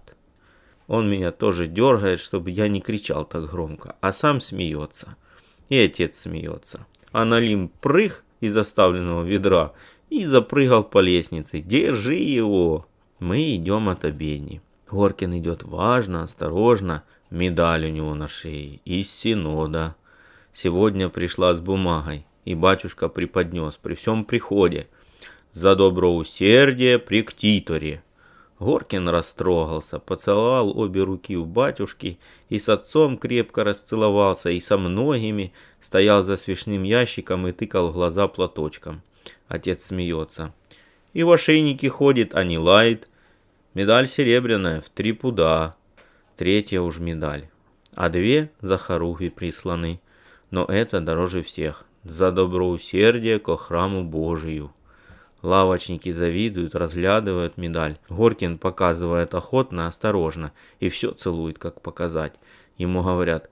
Он 0.91 1.10
меня 1.10 1.31
тоже 1.31 1.67
дергает, 1.67 2.19
чтобы 2.19 2.50
я 2.51 2.67
не 2.67 2.81
кричал 2.81 3.24
так 3.24 3.50
громко, 3.50 3.95
а 4.01 4.12
сам 4.12 4.41
смеется. 4.41 5.15
И 5.69 5.77
отец 5.77 6.19
смеется. 6.19 6.86
А 7.13 7.24
Налим 7.24 7.69
прыг 7.79 8.25
из 8.41 8.57
оставленного 8.57 9.24
ведра 9.24 9.71
и 10.10 10.25
запрыгал 10.25 10.83
по 10.83 11.00
лестнице. 11.00 11.62
Держи 11.62 12.15
его. 12.15 12.88
Мы 13.19 13.55
идем 13.55 13.88
от 13.88 14.03
обедни. 14.03 14.62
Горкин 14.89 15.38
идет 15.38 15.63
важно, 15.63 16.24
осторожно. 16.24 17.05
Медаль 17.29 17.86
у 17.86 17.89
него 17.89 18.13
на 18.13 18.27
шее. 18.27 18.81
Из 18.83 19.10
синода. 19.10 19.95
Сегодня 20.51 21.07
пришла 21.07 21.55
с 21.55 21.62
бумагой 21.62 22.25
и 22.43 22.53
батюшка 22.53 23.07
преподнес 23.07 23.77
при 23.77 23.95
всем 23.95 24.25
приходе 24.25 24.89
за 25.53 25.74
доброусердие 25.77 27.00
при 27.00 27.24
ктиторе. 27.24 28.03
Горкин 28.62 29.10
растрогался, 29.10 29.98
поцеловал 29.98 30.77
обе 30.77 31.01
руки 31.01 31.36
у 31.36 31.46
батюшки 31.46 32.20
и 32.48 32.60
с 32.60 32.70
отцом 32.70 33.18
крепко 33.18 33.63
расцеловался, 33.63 34.51
и 34.51 34.60
со 34.60 34.77
многими 34.77 35.51
стоял 35.82 36.24
за 36.24 36.38
свечным 36.38 36.84
ящиком 36.84 37.48
и 37.48 37.53
тыкал 37.53 37.91
глаза 37.91 38.27
платочком. 38.27 39.01
Отец 39.48 39.86
смеется. 39.86 40.53
И 41.13 41.24
в 41.24 41.32
ошейнике 41.32 41.89
ходит, 41.89 42.36
а 42.36 42.44
не 42.44 42.60
лает. 42.60 43.10
Медаль 43.74 44.08
серебряная, 44.08 44.82
в 44.82 44.89
три 44.89 45.13
пуда. 45.13 45.75
Третья 46.38 46.82
уж 46.82 47.00
медаль. 47.00 47.50
А 47.96 48.10
две 48.10 48.51
за 48.62 48.77
хоругви 48.77 49.30
присланы. 49.30 50.00
Но 50.51 50.65
это 50.65 51.01
дороже 51.01 51.41
всех 51.41 51.88
за 52.03 52.32
доброусердие 52.32 53.39
ко 53.39 53.58
храму 53.58 54.03
Божию. 54.03 54.72
Лавочники 55.41 56.12
завидуют, 56.12 56.75
разглядывают 56.75 57.57
медаль. 57.57 57.98
Горкин 58.10 58.57
показывает 58.57 59.33
охотно, 59.33 59.88
осторожно, 59.88 60.51
и 60.79 60.89
все 60.89 61.12
целует, 61.12 61.57
как 61.57 61.81
показать. 61.81 62.33
Ему 62.77 63.03
говорят, 63.03 63.50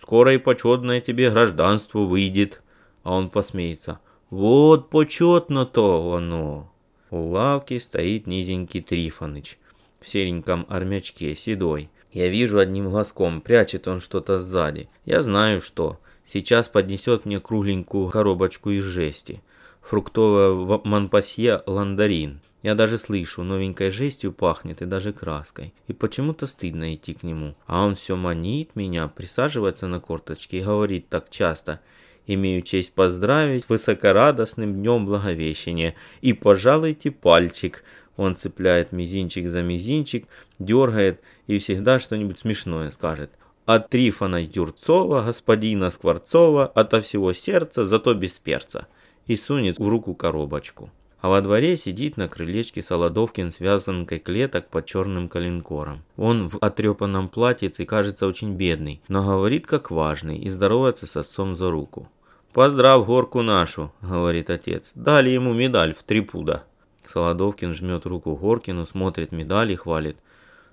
скоро 0.00 0.34
и 0.34 0.38
почетное 0.38 1.00
тебе 1.00 1.30
гражданство 1.30 2.00
выйдет. 2.00 2.62
А 3.02 3.16
он 3.16 3.30
посмеется, 3.30 3.98
вот 4.30 4.90
почетно-то 4.90 6.14
оно. 6.16 6.72
У 7.10 7.28
лавки 7.28 7.78
стоит 7.78 8.26
низенький 8.26 8.80
Трифоныч 8.80 9.58
в 10.00 10.08
сереньком 10.08 10.66
армячке, 10.68 11.34
седой. 11.34 11.90
Я 12.12 12.28
вижу 12.28 12.58
одним 12.58 12.88
глазком, 12.88 13.40
прячет 13.40 13.88
он 13.88 14.00
что-то 14.00 14.38
сзади. 14.38 14.88
Я 15.04 15.22
знаю 15.22 15.60
что. 15.60 15.98
Сейчас 16.26 16.68
поднесет 16.68 17.24
мне 17.24 17.40
кругленькую 17.40 18.08
коробочку 18.08 18.70
из 18.70 18.84
жести. 18.84 19.42
Фруктовая 19.86 20.80
манпасье 20.84 21.62
ландарин. 21.66 22.40
Я 22.62 22.74
даже 22.74 22.96
слышу, 22.96 23.42
новенькой 23.42 23.90
жестью 23.90 24.32
пахнет 24.32 24.80
и 24.80 24.86
даже 24.86 25.12
краской. 25.12 25.74
И 25.88 25.92
почему-то 25.92 26.46
стыдно 26.46 26.94
идти 26.94 27.12
к 27.12 27.22
нему. 27.22 27.54
А 27.66 27.84
он 27.84 27.94
все 27.94 28.16
манит 28.16 28.74
меня, 28.74 29.08
присаживается 29.08 29.86
на 29.86 30.00
корточки 30.00 30.56
и 30.56 30.62
говорит 30.62 31.10
так 31.10 31.28
часто. 31.28 31.80
Имею 32.26 32.62
честь 32.62 32.94
поздравить 32.94 33.68
высокорадостным 33.68 34.72
днем 34.72 35.04
Благовещения. 35.04 35.94
И 36.22 36.32
пожалуйте 36.32 37.10
пальчик. 37.10 37.84
Он 38.16 38.36
цепляет 38.36 38.92
мизинчик 38.92 39.46
за 39.48 39.62
мизинчик, 39.62 40.26
дергает 40.58 41.20
и 41.46 41.58
всегда 41.58 41.98
что-нибудь 41.98 42.38
смешное 42.38 42.90
скажет 42.90 43.30
от 43.66 43.88
Трифона 43.88 44.42
Юрцова, 44.42 45.22
господина 45.22 45.90
Скворцова, 45.90 46.66
ото 46.66 47.00
всего 47.00 47.32
сердца, 47.32 47.86
зато 47.86 48.14
без 48.14 48.38
перца. 48.38 48.86
И 49.26 49.36
сунет 49.36 49.78
в 49.78 49.88
руку 49.88 50.14
коробочку. 50.14 50.90
А 51.20 51.30
во 51.30 51.40
дворе 51.40 51.78
сидит 51.78 52.18
на 52.18 52.28
крылечке 52.28 52.82
Солодовкин 52.82 53.50
с 53.50 53.58
вязанкой 53.58 54.18
клеток 54.18 54.68
под 54.68 54.84
черным 54.84 55.28
коленкором. 55.28 56.02
Он 56.18 56.50
в 56.50 56.58
отрепанном 56.58 57.28
платьице 57.28 57.86
кажется 57.86 58.26
очень 58.26 58.52
бедный, 58.52 59.00
но 59.08 59.24
говорит 59.24 59.66
как 59.66 59.90
важный 59.90 60.36
и 60.36 60.50
здоровается 60.50 61.06
с 61.06 61.16
отцом 61.16 61.56
за 61.56 61.70
руку. 61.70 62.08
«Поздрав 62.52 63.06
горку 63.06 63.40
нашу»,— 63.42 63.92
говорит 64.02 64.50
отец. 64.50 64.92
«Дали 64.94 65.30
ему 65.30 65.54
медаль 65.54 65.94
в 65.94 66.02
три 66.02 66.20
пуда». 66.20 66.64
Солодовкин 67.08 67.72
жмет 67.72 68.06
руку 68.06 68.36
Горкину, 68.36 68.86
смотрит 68.86 69.32
медаль 69.32 69.72
и 69.72 69.76
хвалит. 69.76 70.18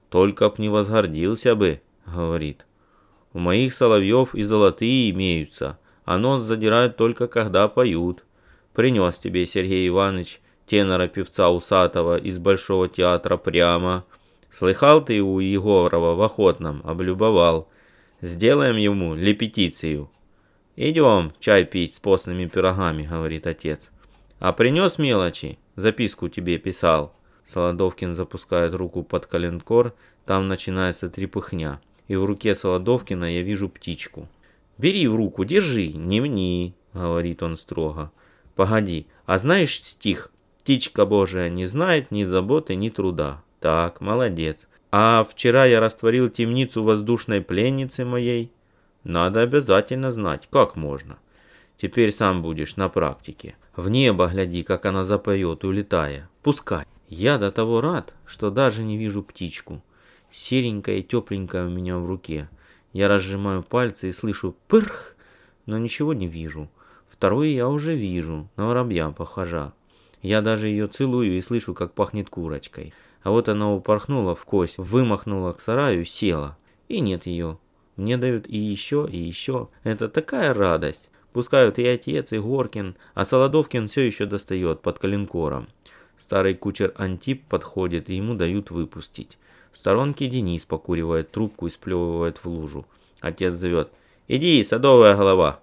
«Только 0.09 0.49
б 0.49 0.55
не 0.57 0.69
возгордился 0.69 1.55
бы»,— 1.55 1.81
говорит. 2.05 2.65
У 3.33 3.39
моих 3.39 3.73
соловьев 3.73 4.35
и 4.35 4.43
золотые 4.43 5.09
имеются, 5.11 5.79
а 6.03 6.17
нос 6.17 6.41
задирают 6.41 6.97
только 6.97 7.27
когда 7.27 7.67
поют. 7.67 8.25
Принес 8.73 9.17
тебе, 9.17 9.45
Сергей 9.45 9.87
Иванович, 9.87 10.39
тенора-певца 10.65 11.49
Усатого 11.49 12.17
из 12.17 12.37
Большого 12.37 12.87
театра 12.87 13.37
прямо. 13.37 14.05
Слыхал 14.49 15.03
ты 15.03 15.21
у 15.21 15.39
Егорова 15.39 16.15
в 16.15 16.21
Охотном, 16.21 16.81
облюбовал. 16.83 17.69
Сделаем 18.21 18.77
ему 18.77 19.15
лепетицию. 19.15 20.09
Идем 20.75 21.33
чай 21.39 21.65
пить 21.65 21.95
с 21.95 21.99
постными 21.99 22.45
пирогами, 22.45 23.03
говорит 23.03 23.47
отец. 23.47 23.89
А 24.39 24.53
принес 24.53 24.97
мелочи? 24.97 25.59
Записку 25.75 26.29
тебе 26.29 26.57
писал. 26.57 27.13
Солодовкин 27.45 28.15
запускает 28.15 28.73
руку 28.73 29.03
под 29.03 29.25
коленкор, 29.25 29.93
там 30.25 30.47
начинается 30.47 31.09
трепыхня. 31.09 31.81
И 32.07 32.15
в 32.15 32.25
руке 32.25 32.55
Солодовкина 32.55 33.35
я 33.35 33.41
вижу 33.41 33.69
птичку. 33.69 34.27
«Бери 34.77 35.07
в 35.07 35.15
руку, 35.15 35.43
держи, 35.43 35.89
не 35.89 36.21
мни»,— 36.21 36.73
говорит 36.93 37.43
он 37.43 37.57
строго. 37.57 38.11
«Погоди, 38.61 39.07
а 39.25 39.39
знаешь 39.39 39.81
стих? 39.81 40.31
Птичка 40.59 41.07
Божия 41.07 41.49
не 41.49 41.65
знает 41.65 42.11
ни 42.11 42.23
заботы, 42.25 42.75
ни 42.75 42.89
труда». 42.89 43.41
Так, 43.59 44.01
молодец. 44.01 44.67
А 44.91 45.27
вчера 45.27 45.65
я 45.65 45.79
растворил 45.79 46.29
темницу 46.29 46.83
воздушной 46.83 47.41
пленницы 47.41 48.05
моей. 48.05 48.51
Надо 49.03 49.41
обязательно 49.41 50.11
знать, 50.11 50.47
как 50.51 50.75
можно. 50.75 51.17
Теперь 51.75 52.11
сам 52.11 52.43
будешь 52.43 52.75
на 52.75 52.87
практике. 52.87 53.55
В 53.75 53.89
небо 53.89 54.27
гляди, 54.27 54.61
как 54.61 54.85
она 54.85 55.03
запоет, 55.03 55.63
улетая. 55.63 56.29
Пускай. 56.43 56.85
Я 57.07 57.39
до 57.39 57.51
того 57.51 57.81
рад, 57.81 58.13
что 58.27 58.51
даже 58.51 58.83
не 58.83 58.95
вижу 58.95 59.23
птичку. 59.23 59.81
Серенькая 60.29 60.97
и 60.97 61.03
тепленькая 61.03 61.65
у 61.65 61.69
меня 61.71 61.97
в 61.97 62.05
руке. 62.05 62.47
Я 62.93 63.07
разжимаю 63.07 63.63
пальцы 63.63 64.09
и 64.09 64.13
слышу 64.13 64.55
«пырх», 64.67 65.15
но 65.65 65.79
ничего 65.79 66.13
не 66.13 66.27
вижу. 66.27 66.69
Вторую 67.21 67.53
я 67.53 67.69
уже 67.69 67.93
вижу, 67.93 68.49
на 68.55 68.65
воробья 68.65 69.11
похожа. 69.11 69.73
Я 70.23 70.41
даже 70.41 70.69
ее 70.69 70.87
целую 70.87 71.37
и 71.37 71.41
слышу, 71.43 71.75
как 71.75 71.93
пахнет 71.93 72.31
курочкой. 72.31 72.95
А 73.21 73.29
вот 73.29 73.47
она 73.47 73.71
упорхнула 73.71 74.33
в 74.35 74.43
кость, 74.43 74.79
вымахнула 74.79 75.53
к 75.53 75.61
сараю, 75.61 76.03
села. 76.03 76.57
И 76.87 76.99
нет 76.99 77.27
ее. 77.27 77.59
Мне 77.95 78.17
дают 78.17 78.47
и 78.47 78.57
еще, 78.57 79.07
и 79.07 79.17
еще. 79.17 79.67
Это 79.83 80.09
такая 80.09 80.51
радость. 80.55 81.11
Пускают 81.31 81.77
и 81.77 81.85
отец, 81.85 82.31
и 82.31 82.39
Горкин, 82.39 82.95
а 83.13 83.23
Солодовкин 83.23 83.87
все 83.87 84.01
еще 84.01 84.25
достает 84.25 84.81
под 84.81 84.97
коленкором. 84.97 85.67
Старый 86.17 86.55
кучер 86.55 86.91
Антип 86.97 87.45
подходит, 87.45 88.09
и 88.09 88.15
ему 88.15 88.33
дают 88.33 88.71
выпустить. 88.71 89.37
В 89.71 89.77
сторонке 89.77 90.27
Денис 90.27 90.65
покуривает 90.65 91.29
трубку 91.29 91.67
и 91.67 91.69
сплевывает 91.69 92.39
в 92.39 92.47
лужу. 92.47 92.87
Отец 93.19 93.53
зовет 93.53 93.91
«Иди, 94.27 94.63
садовая 94.63 95.15
голова!» 95.15 95.59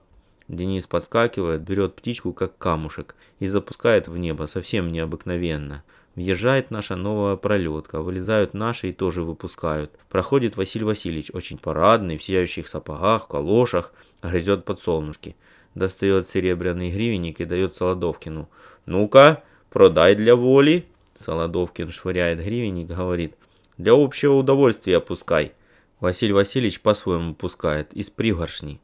Денис 0.48 0.86
подскакивает, 0.86 1.60
берет 1.60 1.94
птичку 1.94 2.32
как 2.32 2.56
камушек 2.56 3.14
и 3.38 3.48
запускает 3.48 4.08
в 4.08 4.16
небо 4.16 4.46
совсем 4.46 4.90
необыкновенно. 4.90 5.84
Въезжает 6.14 6.70
наша 6.70 6.96
новая 6.96 7.36
пролетка, 7.36 8.00
вылезают 8.00 8.54
наши 8.54 8.88
и 8.88 8.92
тоже 8.92 9.22
выпускают. 9.22 9.92
Проходит 10.08 10.56
Василий 10.56 10.84
Васильевич, 10.84 11.30
очень 11.32 11.58
парадный, 11.58 12.16
в 12.16 12.22
сияющих 12.22 12.66
сапогах, 12.66 13.28
калошах, 13.28 13.92
грызет 14.22 14.64
подсолнушки. 14.64 15.36
Достает 15.74 16.28
серебряный 16.28 16.90
гривенник 16.90 17.40
и 17.40 17.44
дает 17.44 17.76
Солодовкину. 17.76 18.48
«Ну-ка, 18.86 19.44
продай 19.70 20.16
для 20.16 20.34
воли!» 20.34 20.86
Солодовкин 21.20 21.92
швыряет 21.92 22.42
гривенник, 22.42 22.88
говорит. 22.88 23.36
«Для 23.76 23.92
общего 23.92 24.34
удовольствия 24.34 24.98
пускай!» 24.98 25.52
Василий 26.00 26.32
Васильевич 26.32 26.80
по-своему 26.80 27.34
пускает, 27.34 27.92
из 27.92 28.08
пригоршни. 28.08 28.80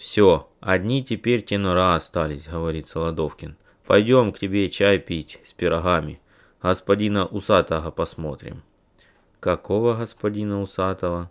«Все, 0.00 0.48
одни 0.60 1.04
теперь 1.04 1.42
тенора 1.42 1.94
остались»,— 1.94 2.46
говорит 2.50 2.88
Солодовкин. 2.88 3.58
«Пойдем 3.86 4.32
к 4.32 4.38
тебе 4.38 4.70
чай 4.70 4.98
пить 4.98 5.38
с 5.44 5.52
пирогами» 5.52 6.20
господина 6.62 7.26
Усатого 7.26 7.90
посмотрим. 7.90 8.62
Какого 9.40 9.94
господина 9.94 10.62
Усатого? 10.62 11.30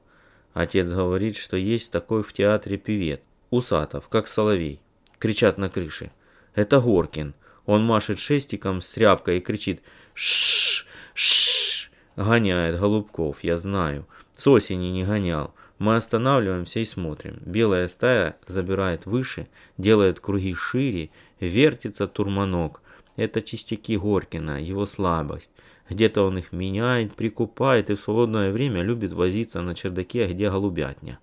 Отец 0.54 0.88
говорит, 0.88 1.38
что 1.38 1.58
есть 1.58 1.92
такой 1.92 2.24
в 2.24 2.32
театре 2.34 2.78
певец. 2.78 3.22
Усатов, 3.50 4.08
как 4.08 4.28
соловей. 4.28 4.82
Кричат 5.20 5.58
на 5.58 5.70
крыше. 5.70 6.12
Это 6.56 6.80
Горкин. 6.80 7.34
Он 7.66 7.84
машет 7.84 8.20
шестиком 8.20 8.82
с 8.82 8.94
тряпкой 8.94 9.38
и 9.38 9.42
кричит 9.42 9.82
«Шш! 10.14 10.88
Шш!» 11.14 11.92
Гоняет 12.16 12.80
голубков, 12.80 13.44
я 13.44 13.58
знаю. 13.58 14.08
С 14.36 14.46
осени 14.48 14.88
не 14.88 15.06
гонял. 15.06 15.54
Мы 15.80 15.96
останавливаемся 15.96 16.80
и 16.80 16.86
смотрим. 16.86 17.40
Белая 17.46 17.88
стая 17.88 18.38
забирает 18.48 19.06
выше, 19.06 19.48
делает 19.78 20.20
круги 20.20 20.54
шире, 20.54 21.10
вертится 21.40 22.08
турманок– 22.08 22.82
это 23.20 23.42
чистяки 23.42 23.98
Горкина, 23.98 24.64
его 24.64 24.86
слабость. 24.86 25.52
Где-то 25.90 26.24
он 26.24 26.38
их 26.38 26.54
меняет, 26.54 27.16
прикупает 27.16 27.90
и 27.90 27.96
в 27.96 28.00
свободное 28.00 28.50
время 28.50 28.82
любит 28.82 29.12
возиться 29.12 29.62
на 29.62 29.76
чердаке, 29.76 30.28
где 30.28 30.50
голубятня. 30.50 31.20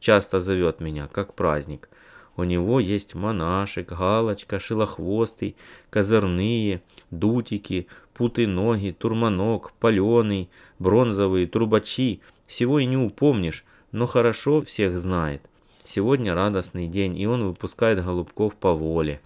Часто 0.00 0.42
зовет 0.42 0.80
меня, 0.80 1.08
как 1.08 1.32
праздник. 1.32 1.88
У 2.36 2.44
него 2.44 2.78
есть 2.78 3.14
монашек, 3.14 3.88
галочка, 3.88 4.60
шилохвостый, 4.60 5.56
козырные, 5.88 6.82
дутики, 7.10 7.86
путы 8.12 8.46
ноги, 8.46 8.94
турманок, 8.98 9.72
паленый, 9.80 10.50
бронзовые, 10.78 11.46
трубачи. 11.46 12.20
Всего 12.46 12.80
и 12.80 12.84
не 12.84 12.98
упомнишь, 12.98 13.64
но 13.92 14.06
хорошо 14.06 14.62
всех 14.62 14.98
знает. 14.98 15.42
Сегодня 15.84 16.34
радостный 16.34 16.86
день, 16.86 17.18
и 17.18 17.26
он 17.26 17.44
выпускает 17.44 18.04
голубков 18.04 18.54
по 18.54 18.72
воле. 18.72 19.20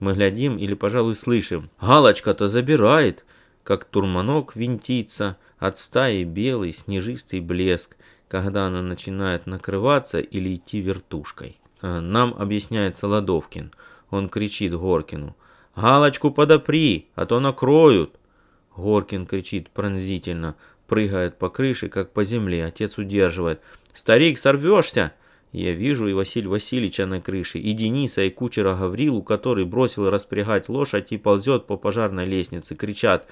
Мы 0.00 0.14
глядим 0.14 0.56
или, 0.56 0.74
пожалуй, 0.74 1.16
слышим. 1.16 1.70
Галочка-то 1.80 2.48
забирает, 2.48 3.24
как 3.62 3.84
турманок 3.84 4.56
винтится, 4.56 5.36
от 5.58 5.78
стаи 5.78 6.24
белый 6.24 6.72
снежистый 6.72 7.40
блеск, 7.40 7.96
когда 8.28 8.66
она 8.66 8.80
начинает 8.80 9.46
накрываться 9.46 10.20
или 10.20 10.56
идти 10.56 10.80
вертушкой. 10.80 11.58
Э, 11.82 12.00
нам 12.00 12.34
объясняет 12.38 12.96
Солодовкин. 12.96 13.72
Он 14.10 14.28
кричит 14.28 14.74
Горкину. 14.74 15.36
«Галочку 15.76 16.30
подопри, 16.30 17.08
а 17.14 17.26
то 17.26 17.40
накроют!» 17.40 18.18
Горкин 18.76 19.26
кричит 19.26 19.70
пронзительно, 19.70 20.56
прыгает 20.90 21.38
по 21.38 21.48
крыше, 21.48 21.88
как 21.88 22.12
по 22.12 22.24
земле. 22.24 22.64
Отец 22.64 22.98
удерживает. 22.98 23.60
«Старик, 23.94 24.38
сорвешься!» 24.38 25.12
Я 25.52 25.72
вижу 25.72 26.06
и 26.06 26.12
Василия 26.12 26.48
Васильевича 26.48 27.06
на 27.06 27.20
крыше, 27.20 27.58
и 27.58 27.72
Дениса, 27.72 28.22
и 28.22 28.30
кучера 28.30 28.74
Гаврилу, 28.74 29.22
который 29.22 29.64
бросил 29.64 30.08
распрягать 30.08 30.68
лошадь 30.68 31.08
и 31.10 31.16
ползет 31.16 31.66
по 31.66 31.76
пожарной 31.76 32.24
лестнице. 32.24 32.76
Кричат 32.76 33.26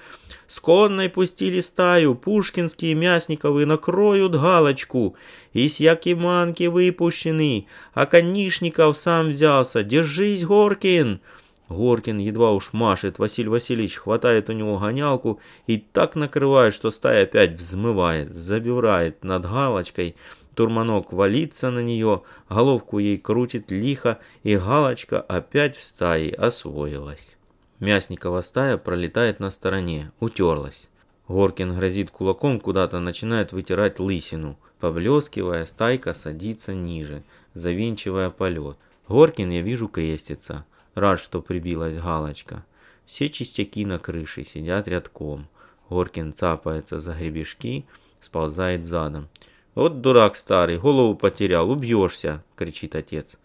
«С 0.47 0.59
конной 0.59 1.09
пустили 1.09 1.61
стаю, 1.61 2.15
пушкинские 2.15 2.93
мясниковы 2.93 3.65
накроют 3.65 4.33
галочку, 4.33 5.15
и 5.53 5.69
с 5.69 5.79
якиманки 5.79 6.63
выпущены, 6.63 7.67
а 7.93 8.05
конишников 8.05 8.97
сам 8.97 9.29
взялся, 9.29 9.83
держись, 9.83 10.43
Горкин!» 10.43 11.21
Горкин 11.69 12.17
едва 12.17 12.51
уж 12.51 12.73
машет, 12.73 13.19
Василий 13.19 13.49
Васильевич 13.49 13.95
хватает 13.95 14.49
у 14.49 14.53
него 14.53 14.77
гонялку 14.77 15.39
и 15.67 15.77
так 15.77 16.15
накрывает, 16.15 16.73
что 16.73 16.91
стая 16.91 17.23
опять 17.23 17.53
взмывает, 17.53 18.35
забирает 18.35 19.23
над 19.23 19.43
галочкой– 19.43 20.15
Турманок 20.59 21.13
валится 21.13 21.71
на 21.71 21.79
нее, 21.79 22.23
головку 22.49 22.99
ей 22.99 23.17
крутит 23.17 23.71
лихо, 23.71 24.19
и 24.43 24.57
галочка 24.57 25.21
опять 25.21 25.77
в 25.77 25.81
стае 25.81 26.33
освоилась. 26.33 27.37
Мясникова 27.79 28.41
стая 28.41 28.77
пролетает 28.77 29.39
на 29.39 29.51
стороне, 29.51 30.11
утерлась. 30.19 30.89
Горкин 31.29 31.77
грозит 31.77 32.11
кулаком 32.11 32.59
куда-то, 32.59 32.99
начинает 32.99 33.53
вытирать 33.53 33.99
лысину. 33.99 34.59
Поблескивая, 34.81 35.65
стайка 35.65 36.13
садится 36.13 36.73
ниже, 36.73 37.23
завинчивая 37.53 38.29
полет. 38.29 38.75
Горкин, 39.07 39.51
я 39.51 39.61
вижу, 39.61 39.87
крестится. 39.87 40.65
Рад, 40.95 41.19
что 41.19 41.41
прибилась 41.41 42.01
галочка. 42.01 42.65
Все 43.05 43.29
чистяки 43.29 43.85
на 43.85 43.99
крыше 43.99 44.43
сидят 44.43 44.87
рядком. 44.87 45.47
Горкин 45.89 46.33
цапается 46.33 47.01
за 47.01 47.13
гребешки, 47.13 47.85
сползает 48.21 48.85
задом. 48.85 49.27
«Вот 49.75 50.01
дурак 50.01 50.35
старый, 50.35 50.77
голову 50.77 51.15
потерял, 51.15 51.69
убьешься!»— 51.69 52.43
кричит 52.55 52.95
отец. 52.95 53.37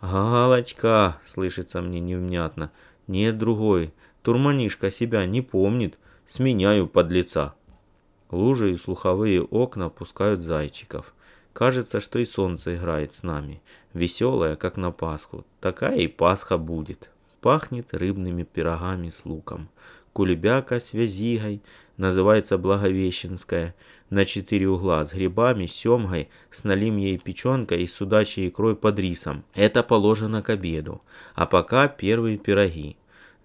«Галочка!»— 0.00 1.20
слышится 1.26 1.80
мне 1.80 2.00
невнятно. 2.00 2.70
«Нет 3.06 3.38
другой. 3.38 3.92
Турманишка 4.22 4.90
себя 4.90 5.26
не 5.26 5.42
помнит. 5.42 5.98
Сменяю 6.26 6.86
под 6.86 7.10
лица». 7.10 7.54
Лужи 8.30 8.72
и 8.72 8.76
слуховые 8.78 9.42
окна 9.42 9.90
пускают 9.90 10.40
зайчиков. 10.40 11.14
Кажется, 11.54 12.00
что 12.00 12.18
и 12.18 12.26
солнце 12.26 12.74
играет 12.74 13.14
с 13.14 13.22
нами. 13.22 13.62
Веселое, 13.94 14.56
как 14.56 14.76
на 14.76 14.90
Пасху. 14.90 15.46
Такая 15.60 15.96
и 15.98 16.08
Пасха 16.08 16.58
будет. 16.58 17.10
Пахнет 17.40 17.94
рыбными 17.94 18.42
пирогами 18.42 19.08
с 19.08 19.24
луком. 19.24 19.68
Кулебяка 20.12 20.80
с 20.80 20.92
вязигой, 20.92 21.62
называется 21.96 22.58
Благовещенская 22.58 23.74
на 24.10 24.24
четыре 24.24 24.68
угла 24.68 25.06
с 25.06 25.12
грибами, 25.12 25.66
семгой, 25.66 26.28
с 26.50 26.64
налимьей 26.64 27.18
печенкой 27.18 27.82
и 27.82 27.86
судачьей 27.86 28.48
икрой 28.48 28.74
под 28.74 28.98
рисом. 28.98 29.44
Это 29.54 29.84
положено 29.84 30.42
к 30.42 30.50
обеду. 30.50 31.00
А 31.34 31.46
пока 31.46 31.86
первые 31.86 32.36
пироги. 32.36 32.96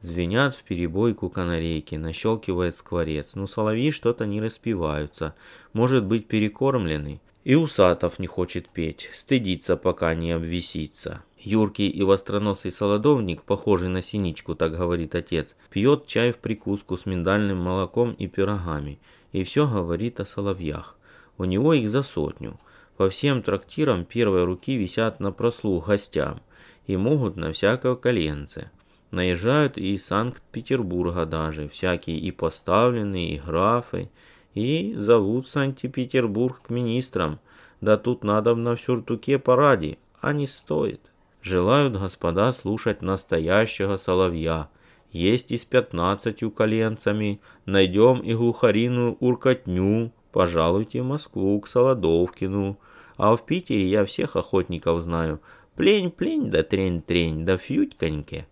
Звенят 0.02 0.56
в 0.56 0.63
перебойку 0.63 1.30
канарейки, 1.30 1.95
нащелкивает 1.95 2.76
скворец. 2.76 3.36
Ну, 3.36 3.45
соловьи 3.45 3.91
что-то 3.91 4.26
не 4.26 4.41
распеваются. 4.41 5.36
Может 5.74 6.06
быть, 6.06 6.28
перекормлены. 6.28 7.22
И 7.49 7.55
Усатов 7.55 8.19
не 8.19 8.27
хочет 8.27 8.69
петь, 8.69 9.09
стыдится, 9.12 9.75
пока 9.75 10.13
не 10.13 10.33
обвисится. 10.33 11.23
Юркий 11.39 11.89
и 11.89 12.03
востроносый 12.03 12.71
солодовник, 12.71 13.41
похожий 13.41 13.89
на 13.89 14.03
синичку, 14.03 14.53
так 14.53 14.77
говорит 14.77 15.15
отец, 15.15 15.55
пьет 15.71 16.05
чай 16.05 16.31
в 16.31 16.38
прикуску 16.38 16.95
с 16.95 17.07
миндальным 17.07 17.57
молоком 17.57 18.12
и 18.12 18.27
пирогами, 18.27 18.99
и 19.31 19.43
все 19.43 19.67
говорит 19.67 20.19
о 20.19 20.25
соловьях. 20.25 20.95
У 21.39 21.45
него 21.45 21.73
их 21.73 21.89
за 21.89 22.03
сотню. 22.03 22.59
По 22.97 23.09
всем 23.09 23.41
трактирам 23.41 24.05
первой 24.05 24.43
руки 24.43 24.77
висят 24.77 25.19
на 25.19 25.31
прослуг 25.31 25.88
гостям 25.88 26.41
и 26.85 26.97
могут 26.97 27.35
на 27.35 27.51
всякое 27.51 27.95
коленце. 27.95 28.69
Наезжают 29.09 29.79
и 29.79 29.95
из 29.95 30.05
Санкт-Петербурга 30.05 31.25
даже, 31.25 31.67
всякие 31.67 32.19
и 32.19 32.29
поставленные, 32.29 33.38
и 33.38 33.39
графы, 33.39 34.12
и 34.53 34.93
зовут 34.95 35.47
Санкт-Петербург 35.47 36.62
к 36.62 36.69
министрам. 36.69 37.39
Да 37.81 37.97
тут 37.97 38.23
надо 38.23 38.55
на 38.55 38.77
сюртуке 38.77 39.39
параде, 39.39 39.97
а 40.21 40.33
не 40.33 40.47
стоит. 40.47 41.01
Желают 41.41 41.95
господа 41.95 42.51
слушать 42.51 43.01
настоящего 43.01 43.97
соловья. 43.97 44.69
Есть 45.12 45.51
и 45.51 45.57
с 45.57 45.65
пятнадцатью 45.65 46.51
коленцами. 46.51 47.39
Найдем 47.65 48.19
и 48.19 48.33
глухариную 48.33 49.15
уркотню. 49.19 50.12
Пожалуйте 50.31 51.01
в 51.01 51.05
Москву 51.05 51.59
к 51.62 51.67
Солодовкину. 51.67 52.77
А 53.17 53.35
в 53.35 53.45
Питере 53.45 53.88
я 53.88 54.05
всех 54.05 54.35
охотников 54.35 55.01
знаю. 55.01 55.41
Плень-плень 55.75 56.51
да 56.51 56.63
трень-трень 56.63 57.45
да 57.45 57.57
фьютьконьке. 57.57 58.47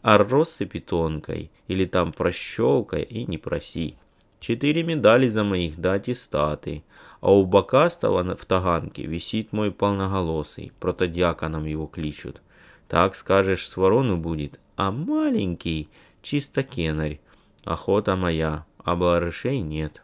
А 0.00 0.16
россыпи 0.16 0.78
тонкой 0.78 1.50
или 1.66 1.84
там 1.84 2.12
прощелкой 2.12 3.02
и 3.02 3.26
не 3.26 3.36
проси. 3.36 3.96
Четыре 4.40 4.82
медали 4.82 5.26
за 5.28 5.44
моих 5.44 5.78
да 5.78 5.94
аттестаты. 5.94 6.84
А 7.20 7.32
у 7.32 7.44
Бакастова 7.44 8.36
в 8.36 8.44
Таганке 8.46 9.04
висит 9.04 9.52
мой 9.52 9.72
полноголосый, 9.72 10.72
протодиаконом 10.78 11.64
его 11.64 11.86
кличут. 11.86 12.40
Так 12.86 13.16
скажешь, 13.16 13.68
с 13.68 13.76
ворону 13.76 14.16
будет, 14.16 14.60
а 14.76 14.90
маленький, 14.92 15.88
чисто 16.22 16.62
кенарь. 16.62 17.20
Охота 17.64 18.16
моя, 18.16 18.64
а 18.84 18.96
барышей 18.96 19.60
нет. 19.60 20.02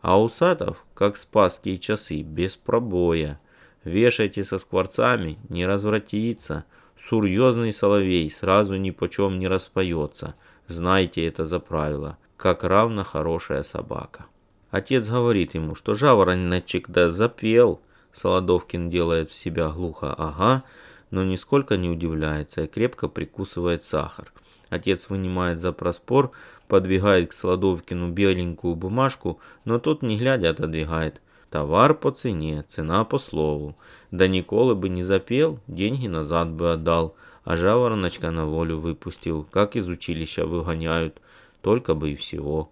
А 0.00 0.20
усатов, 0.20 0.84
как 0.94 1.16
спасские 1.16 1.78
часы, 1.78 2.22
без 2.22 2.56
пробоя. 2.56 3.40
Вешайте 3.84 4.44
со 4.44 4.58
скворцами, 4.58 5.38
не 5.48 5.66
развратится. 5.66 6.64
Сурьезный 7.00 7.72
соловей 7.72 8.30
сразу 8.30 8.74
ни 8.76 8.90
почем 8.90 9.38
не 9.38 9.48
распоется. 9.48 10.34
Знайте 10.66 11.24
это 11.26 11.44
за 11.44 11.60
правило, 11.60 12.18
как 12.38 12.64
равно 12.64 13.04
хорошая 13.04 13.64
собака. 13.64 14.26
Отец 14.70 15.06
говорит 15.08 15.54
ему, 15.54 15.74
что 15.74 15.94
жавороночек 15.94 16.88
да 16.88 17.10
запел. 17.10 17.80
Солодовкин 18.12 18.88
делает 18.88 19.30
в 19.30 19.34
себя 19.34 19.68
глухо 19.68 20.14
«ага», 20.16 20.62
но 21.10 21.24
нисколько 21.24 21.76
не 21.76 21.88
удивляется 21.88 22.64
и 22.64 22.66
крепко 22.66 23.08
прикусывает 23.08 23.82
сахар. 23.82 24.32
Отец 24.70 25.08
вынимает 25.08 25.58
за 25.58 25.72
проспор, 25.72 26.32
подвигает 26.68 27.30
к 27.30 27.32
Солодовкину 27.32 28.10
беленькую 28.10 28.74
бумажку, 28.76 29.40
но 29.64 29.78
тот 29.78 30.02
не 30.02 30.18
глядя 30.18 30.50
отодвигает. 30.50 31.20
Товар 31.50 31.94
по 31.94 32.10
цене, 32.10 32.64
цена 32.68 33.04
по 33.04 33.18
слову. 33.18 33.74
Да 34.10 34.28
Николы 34.28 34.74
бы 34.74 34.90
не 34.90 35.02
запел, 35.02 35.60
деньги 35.66 36.06
назад 36.06 36.50
бы 36.50 36.72
отдал, 36.72 37.16
а 37.44 37.56
жавороночка 37.56 38.30
на 38.30 38.44
волю 38.44 38.78
выпустил, 38.78 39.46
как 39.50 39.74
из 39.74 39.88
училища 39.88 40.46
выгоняют, 40.46 41.22
только 41.68 41.94
бы 41.94 42.12
и 42.12 42.16
всего. 42.16 42.70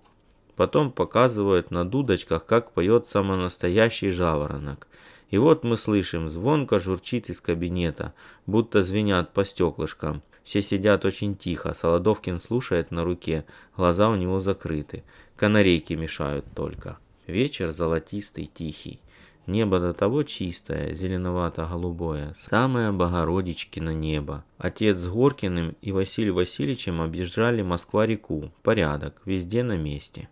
Потом 0.57 0.91
показывают 0.91 1.71
на 1.71 1.85
дудочках, 1.85 2.47
как 2.47 2.73
поет 2.73 3.07
самонастоящий 3.07 4.11
жаворонок. 4.11 4.89
И 5.29 5.37
вот 5.37 5.65
мы 5.65 5.77
слышим, 5.77 6.31
звонко 6.31 6.81
журчит 6.81 7.29
из 7.29 7.43
кабинета, 7.43 8.15
будто 8.47 8.83
звенят 8.83 9.35
по 9.35 9.45
стеклышкам. 9.45 10.23
Все 10.45 10.63
сидят 10.63 11.05
очень 11.05 11.37
тихо, 11.37 11.77
Солодовкин 11.79 12.41
слушает 12.41 12.91
на 12.91 13.05
руке, 13.05 13.45
глаза 13.77 14.09
у 14.09 14.17
него 14.17 14.41
закрыты. 14.41 15.05
Канарейки 15.37 15.93
мешают 15.93 16.47
только. 16.55 16.97
Вечер 17.27 17.73
золотистый, 17.73 18.47
тихий. 18.47 18.99
Небо 19.47 19.79
до 19.79 19.95
того 19.95 20.25
чистое, 20.25 20.93
зеленовато-голубое, 20.95 22.35
самое 22.37 22.91
Богородичкино 22.91 23.95
небо. 23.95 24.45
Отец 24.59 24.97
с 24.97 25.09
Горкиным 25.09 25.77
и 25.81 25.93
Василием 25.93 26.35
Васильевичем 26.35 27.01
объезжали 27.01 27.63
Москва-реку. 27.63 28.51
Порядок, 28.65 29.23
везде 29.25 29.63
на 29.63 29.77
месте. 29.77 30.29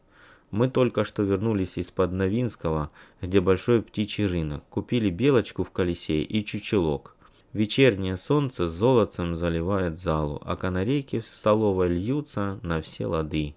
Мы 0.50 0.68
только 0.68 1.04
что 1.04 1.22
вернулись 1.22 1.78
из-под 1.78 2.10
Новинского, 2.10 2.90
где 3.20 3.40
большой 3.40 3.82
птичий 3.82 4.26
рынок. 4.26 4.64
Купили 4.68 5.10
белочку 5.10 5.62
в 5.62 5.70
колесе 5.70 6.22
и 6.22 6.44
чучелок. 6.44 7.14
Вечернее 7.52 8.16
солнце 8.16 8.68
золотцем 8.68 9.36
заливает 9.36 10.00
залу, 10.00 10.42
а 10.44 10.56
канарейки 10.56 11.20
в 11.20 11.28
столовой 11.28 11.88
льются 11.88 12.58
на 12.62 12.82
все 12.82 13.06
лады. 13.06 13.54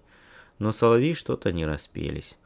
Но 0.60 0.70
соловьи 0.70 1.14
что-то 1.14 1.52
не 1.52 1.66
распелись. 1.66 2.36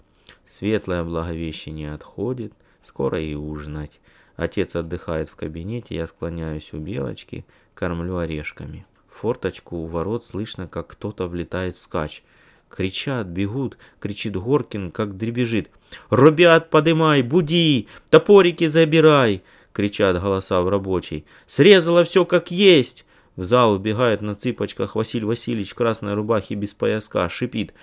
Светлое 0.46 1.05
благовещение 1.05 1.92
отходит, 1.92 2.55
скоро 2.87 3.21
и 3.21 3.35
ужинать. 3.35 4.01
Отец 4.37 4.77
отдыхает 4.77 5.29
в 5.29 5.37
кабинете, 5.37 5.95
я 5.95 6.07
склоняюсь 6.07 6.73
у 6.73 6.79
белочки, 6.79 7.45
кормлю 7.75 8.18
орешками. 8.18 8.87
В 9.09 9.21
форточку 9.21 9.77
у 9.77 9.87
ворот 9.87 10.25
слышно, 10.25 10.68
как 10.68 10.88
кто-то 10.88 11.29
влетает 11.29 11.79
скач– 11.79 12.23
Кричат, 12.73 13.27
бегут, 13.27 13.77
кричит 14.01 14.35
Горкин, 14.35 14.92
как 14.92 15.18
дребежит. 15.18 15.68
«Ребят, 16.11 16.71
подымай, 16.71 17.21
буди, 17.21 17.87
топорики 18.09 18.66
забирай!» 18.66 19.42
Кричат 19.75 20.21
голоса 20.21 20.62
в 20.62 20.71
рабочей. 20.71 21.27
«Срезала 21.47 22.05
все 22.05 22.25
как 22.25 22.51
есть!» 22.51 23.05
В 23.37 23.45
зал 23.45 23.73
убегает 23.73 24.23
на 24.23 24.35
цыпочках 24.35 24.95
Василий 24.95 25.27
Васильевич 25.27 25.73
в 25.73 25.75
красной 25.75 26.14
рубахе 26.14 26.55
без 26.55 26.73
пояска, 26.73 27.29
шипит. 27.29 27.75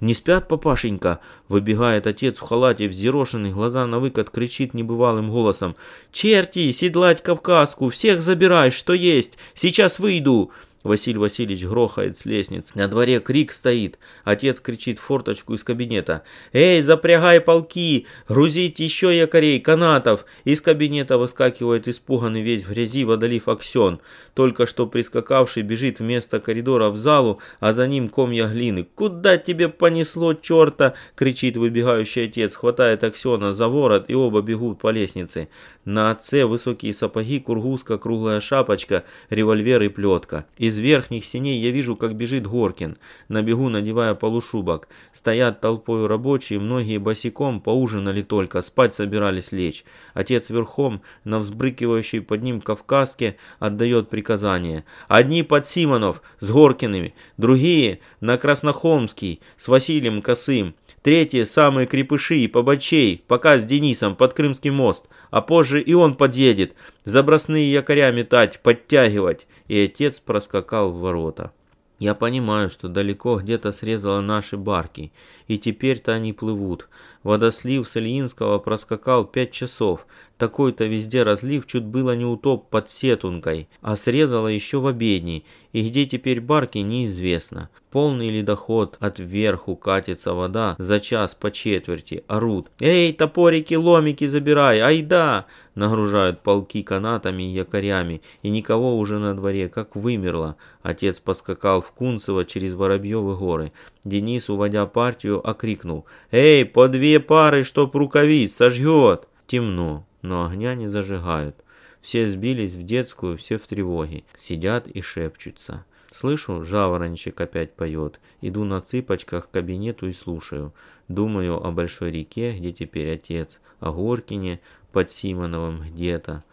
«Не 0.00 0.14
спят, 0.14 0.48
папашенька?» 0.48 1.20
Выбегает 1.48 2.06
отец 2.06 2.38
в 2.38 2.40
халате, 2.40 2.88
взъерошенный, 2.88 3.52
глаза 3.52 3.86
на 3.86 3.98
выкат, 3.98 4.30
кричит 4.30 4.72
небывалым 4.72 5.30
голосом. 5.30 5.76
«Черти, 6.10 6.72
седлать 6.72 7.22
Кавказку, 7.22 7.90
всех 7.90 8.22
забирай, 8.22 8.70
что 8.70 8.94
есть, 8.94 9.34
сейчас 9.54 9.98
выйду!» 9.98 10.50
Василий 10.82 11.18
Васильевич 11.18 11.64
грохает 11.66 12.16
с 12.16 12.24
лестницы. 12.24 12.72
На 12.74 12.88
дворе 12.88 13.20
крик 13.20 13.52
стоит. 13.52 13.98
Отец 14.24 14.60
кричит 14.60 14.98
в 14.98 15.02
форточку 15.02 15.54
из 15.54 15.62
кабинета. 15.62 16.22
«Эй, 16.54 16.80
запрягай 16.80 17.40
полки! 17.42 18.06
Грузить 18.28 18.80
еще 18.80 19.16
якорей, 19.16 19.60
канатов!» 19.60 20.24
Из 20.44 20.62
кабинета 20.62 21.18
выскакивает 21.18 21.86
испуганный 21.86 22.40
весь 22.40 22.64
в 22.64 22.70
грязи 22.70 23.04
водолив 23.04 23.48
Аксен. 23.48 24.00
Только 24.32 24.66
что 24.66 24.86
прискакавший 24.86 25.62
бежит 25.62 25.98
вместо 25.98 26.40
коридора 26.40 26.88
в 26.88 26.96
залу, 26.96 27.40
а 27.58 27.74
за 27.74 27.86
ним 27.86 28.08
комья 28.08 28.46
глины. 28.46 28.86
«Куда 28.94 29.36
тебе 29.36 29.68
понесло, 29.68 30.32
черта?» 30.32 30.94
кричит 31.14 31.58
выбегающий 31.58 32.24
отец. 32.24 32.54
Хватает 32.54 33.04
Аксена 33.04 33.52
за 33.52 33.68
ворот 33.68 34.06
и 34.08 34.14
оба 34.14 34.40
бегут 34.40 34.80
по 34.80 34.90
лестнице. 34.90 35.48
На 35.84 36.10
отце 36.10 36.44
высокие 36.46 36.94
сапоги, 36.94 37.40
кургузка, 37.40 37.98
круглая 37.98 38.40
шапочка, 38.40 39.04
револьвер 39.28 39.82
и 39.82 39.88
плетка. 39.88 40.46
Из 40.56 40.69
верхних 40.78 41.24
синей 41.24 41.60
я 41.60 41.70
вижу, 41.70 41.96
как 41.96 42.14
бежит 42.14 42.46
Горкин, 42.46 42.96
на 43.28 43.42
бегу 43.42 43.68
надевая 43.68 44.14
полушубок. 44.14 44.88
Стоят 45.12 45.60
толпой 45.60 46.06
рабочие, 46.06 46.60
многие 46.60 46.98
босиком, 46.98 47.60
поужинали 47.60 48.22
только, 48.22 48.62
спать 48.62 48.94
собирались 48.94 49.52
лечь. 49.52 49.84
Отец 50.14 50.50
верхом, 50.50 51.02
на 51.24 51.38
взбрыкивающей 51.38 52.20
под 52.20 52.42
ним 52.42 52.60
кавказке, 52.60 53.36
отдает 53.58 54.08
приказание. 54.08 54.84
Одни 55.08 55.42
под 55.42 55.66
Симонов 55.66 56.22
с 56.40 56.50
Горкиными, 56.50 57.14
другие 57.36 58.00
на 58.20 58.36
Краснохолмский 58.38 59.40
с 59.56 59.68
Василием 59.68 60.22
Косым. 60.22 60.74
Третьи 61.02 61.44
самые 61.44 61.86
крепыши 61.86 62.36
и 62.36 62.46
побочей, 62.46 63.24
пока 63.26 63.56
с 63.56 63.64
Денисом 63.64 64.16
под 64.16 64.34
Крымский 64.34 64.70
мост, 64.70 65.06
а 65.30 65.40
позже 65.40 65.80
и 65.80 65.94
он 65.94 66.14
подъедет, 66.14 66.74
забросные 67.04 67.72
якоря 67.72 68.10
метать, 68.12 68.60
подтягивать. 68.60 69.46
И 69.66 69.80
отец 69.80 70.20
проскакал 70.20 70.92
в 70.92 71.00
ворота. 71.00 71.52
Я 71.98 72.14
понимаю, 72.14 72.70
что 72.70 72.88
далеко 72.88 73.38
где-то 73.38 73.72
срезала 73.72 74.20
наши 74.20 74.56
барки, 74.56 75.12
и 75.48 75.58
теперь-то 75.58 76.12
они 76.12 76.32
плывут. 76.32 76.88
Водослив 77.22 77.86
с 77.86 77.96
Ильинского 77.98 78.58
проскакал 78.58 79.26
пять 79.26 79.52
часов, 79.52 80.06
такой-то 80.38 80.86
везде 80.86 81.22
разлив 81.22 81.66
чуть 81.66 81.84
было 81.84 82.16
не 82.16 82.24
утоп 82.24 82.70
под 82.70 82.90
сетункой, 82.90 83.68
а 83.82 83.94
срезала 83.96 84.48
еще 84.48 84.80
в 84.80 84.86
обедни, 84.86 85.44
и 85.72 85.86
где 85.86 86.06
теперь 86.06 86.40
барки 86.40 86.78
неизвестно. 86.78 87.68
Полный 87.90 88.30
ледоход, 88.30 88.96
от 89.00 89.18
верху 89.18 89.76
катится 89.76 90.32
вода, 90.32 90.76
за 90.78 90.98
час 90.98 91.34
по 91.34 91.50
четверти, 91.50 92.24
орут. 92.26 92.70
«Эй, 92.80 93.12
топорики, 93.12 93.74
ломики 93.74 94.26
забирай, 94.26 94.80
айда!» 94.80 95.46
Нагружают 95.74 96.40
полки 96.40 96.82
канатами 96.82 97.42
и 97.42 97.54
якорями, 97.54 98.22
и 98.42 98.48
никого 98.48 98.96
уже 98.96 99.18
на 99.18 99.34
дворе, 99.34 99.68
как 99.68 99.94
вымерло. 99.94 100.56
Отец 100.82 101.20
поскакал 101.20 101.80
в 101.80 101.92
Кунцево 101.92 102.44
через 102.44 102.74
Воробьевы 102.74 103.36
горы. 103.36 103.72
Денис, 104.04 104.48
уводя 104.48 104.86
партию, 104.86 105.46
окрикнул. 105.46 106.06
«Эй, 106.30 106.64
по 106.64 106.88
две 106.88 107.20
пары, 107.20 107.64
чтоб 107.64 107.94
рукавиц, 107.94 108.54
сожжет!» 108.54 109.28
Темно. 109.46 110.06
но 110.22 110.46
огня 110.46 110.74
не 110.74 110.88
зажигают. 110.88 111.56
Все 112.00 112.26
сбились 112.28 112.72
в 112.72 112.82
детскую, 112.82 113.36
все 113.36 113.58
в 113.58 113.66
тревоге, 113.66 114.24
сидят 114.38 114.86
и 114.86 115.02
шепчутся. 115.02 115.84
Слышу, 116.14 116.64
жаворончик 116.64 117.40
опять 117.40 117.74
поет. 117.74 118.20
Иду 118.40 118.64
на 118.64 118.80
цыпочках 118.80 119.48
к 119.48 119.50
кабинету 119.52 120.08
и 120.08 120.12
слушаю. 120.12 120.72
Думаю 121.08 121.64
о 121.64 121.70
большой 121.70 122.10
реке, 122.10 122.52
где 122.52 122.72
теперь 122.72 123.14
отец, 123.14 123.60
о 123.80 123.92
Горкине 123.92 124.60
под 124.92 125.10
Симоновым 125.10 125.82
где-то. 125.82 126.44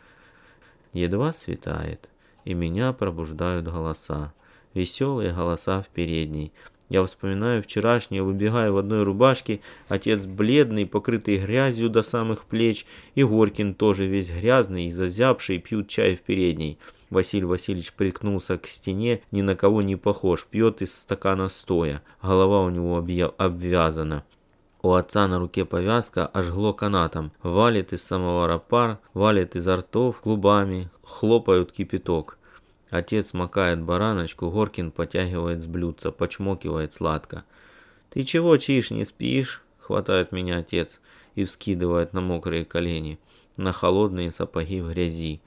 Едва 0.93 1.33
светает, 1.33 2.09
и 2.45 2.53
меня 2.53 2.93
пробуждают 2.93 3.65
голоса. 3.65 4.33
Веселые 4.73 5.33
голоса 5.33 5.81
в 5.81 5.87
передней. 5.89 6.51
Я 6.89 7.03
вспоминаю 7.03 7.61
вчерашнее, 7.61 8.23
выбегаю 8.23 8.73
в 8.73 8.77
одной 8.77 9.03
рубашке, 9.03 9.59
отец 9.89 10.25
бледный, 10.25 10.85
покрытый 10.85 11.37
грязью 11.37 11.89
до 11.89 12.01
самых 12.01 12.45
плеч, 12.45 12.85
и 13.15 13.23
Горкин 13.23 13.73
тоже 13.73 14.05
весь 14.05 14.31
грязный 14.31 14.85
и 14.85 14.91
зазябший, 14.91 15.59
пьют 15.59 15.89
чай 15.89 16.15
в 16.15 16.21
передней. 16.21 16.79
Василий 17.09 17.45
Васильевич 17.45 17.93
прикнулся 17.93 18.57
к 18.57 18.67
стене, 18.67 19.21
ни 19.31 19.41
на 19.41 19.55
кого 19.55 19.81
не 19.81 19.95
похож, 19.95 20.45
пьет 20.45 20.81
из 20.81 20.93
стакана 20.93 21.49
стоя. 21.49 22.01
Голова 22.21 22.63
у 22.63 22.69
него 22.69 22.97
обвязана. 23.37 24.23
У 24.81 24.93
отца 24.93 25.27
на 25.27 25.39
руке 25.39 25.65
повязка 25.65 26.27
ожгло 26.27 26.73
канатом. 26.73 27.31
Валит 27.43 27.93
из 27.93 28.03
самовара 28.03 28.57
пар, 28.57 28.99
валит 29.13 29.55
изо 29.55 29.77
ртов 29.77 30.21
клубами, 30.21 30.89
хлопают 31.03 31.71
кипяток. 31.71 32.36
Отец 32.89 33.33
макает 33.33 33.81
бараночку, 33.81 34.49
Горкин 34.49 34.91
потягивает 34.91 35.61
с 35.61 35.65
блюдца, 35.65 36.11
почмокивает 36.11 36.93
сладко. 36.93 37.43
«Ты 38.09 38.23
чего, 38.23 38.55
Чиш, 38.57 38.91
не 38.91 39.03
спишь?»— 39.05 39.61
хватает 39.79 40.31
меня 40.31 40.57
отец 40.57 41.01
и 41.35 41.43
вскидывает 41.43 42.13
на 42.13 42.21
мокрые 42.21 42.65
колени, 42.65 43.19
на 43.57 43.73
холодные 43.73 44.31
сапоги 44.31 44.81
в 44.81 44.89
грязи. 44.91 45.41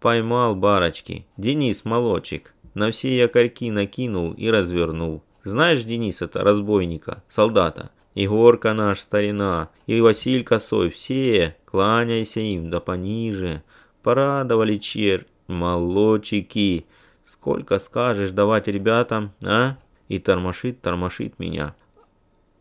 Поймал 0.00 0.54
барочки. 0.54 1.26
Денис 1.36 1.84
молочек. 1.84 2.52
На 2.74 2.90
все 2.90 3.16
якорьки 3.16 3.70
накинул 3.70 4.32
и 4.32 4.50
развернул. 4.50 5.22
Знаешь 5.44 5.84
Дениса-то, 5.84 6.42
разбойника, 6.42 7.22
солдата? 7.28 7.90
Егорка 8.14 8.72
наш, 8.72 9.00
старина, 9.00 9.70
и 9.86 10.00
Василь 10.00 10.42
Косой, 10.42 10.90
все, 10.90 11.56
кланяйся 11.66 12.40
им, 12.40 12.70
да 12.70 12.80
пониже. 12.80 13.62
Порадовали 14.02 14.78
чер, 14.78 15.26
молочики. 15.48 16.86
Сколько 17.24 17.78
скажешь 17.78 18.30
давать 18.30 18.68
ребятам, 18.68 19.32
а? 19.42 19.76
И 20.08 20.18
тормошит, 20.18 20.80
тормошит 20.80 21.38
меня. 21.38 21.74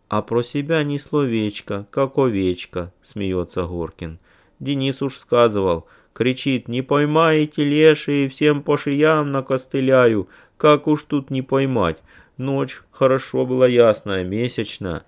А 0.10 0.22
про 0.22 0.44
себя 0.44 0.84
ни 0.84 0.98
словечко, 0.98 1.86
как 1.92 2.18
овечка, 2.18 2.92
смеется 3.02 3.64
Горкин. 3.64 4.20
Денис 4.60 5.02
уж 5.02 5.18
сказывал, 5.18 5.88
Кричит, 6.16 6.70
не 6.70 6.82
поймаете 6.82 7.66
лешие, 7.66 8.30
всем 8.30 8.64
по 8.64 8.78
шиям 8.78 9.34
накостыляю. 9.34 10.30
Как 10.56 10.88
уж 10.88 11.04
тут 11.04 11.30
не 11.30 11.42
поймать? 11.42 11.98
Ночь 12.38 12.82
хорошо 12.90 13.46
была 13.46 13.68
ясная, 13.68 14.24
месячная. 14.24 15.04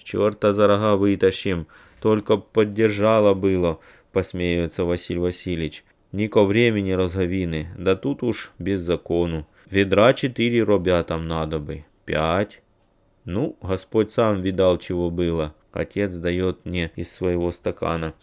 Черта 0.00 0.52
за 0.52 0.68
рога 0.68 0.94
вытащим, 0.94 1.66
только 2.00 2.36
поддержала 2.36 3.34
было, 3.34 3.80
посмеивается 4.12 4.84
Василий 4.84 5.18
Васильевич. 5.18 5.84
Нико 6.16 6.44
времени 6.44 6.92
розговины, 6.92 7.68
да 7.76 7.94
тут 7.94 8.22
уж 8.22 8.50
без 8.58 8.80
закону. 8.80 9.46
Ведра 9.70 10.14
четыре 10.14 10.60
ребятам 10.60 11.28
надо 11.28 11.58
бы, 11.58 11.84
пять. 12.06 12.62
Ну, 13.26 13.58
Господь 13.60 14.10
сам 14.10 14.40
видал, 14.40 14.78
чего 14.78 15.10
было. 15.10 15.54
Отец 15.72 16.14
дает 16.14 16.64
мне 16.64 16.90
из 16.96 17.12
своего 17.12 17.52
стакана. 17.52 18.14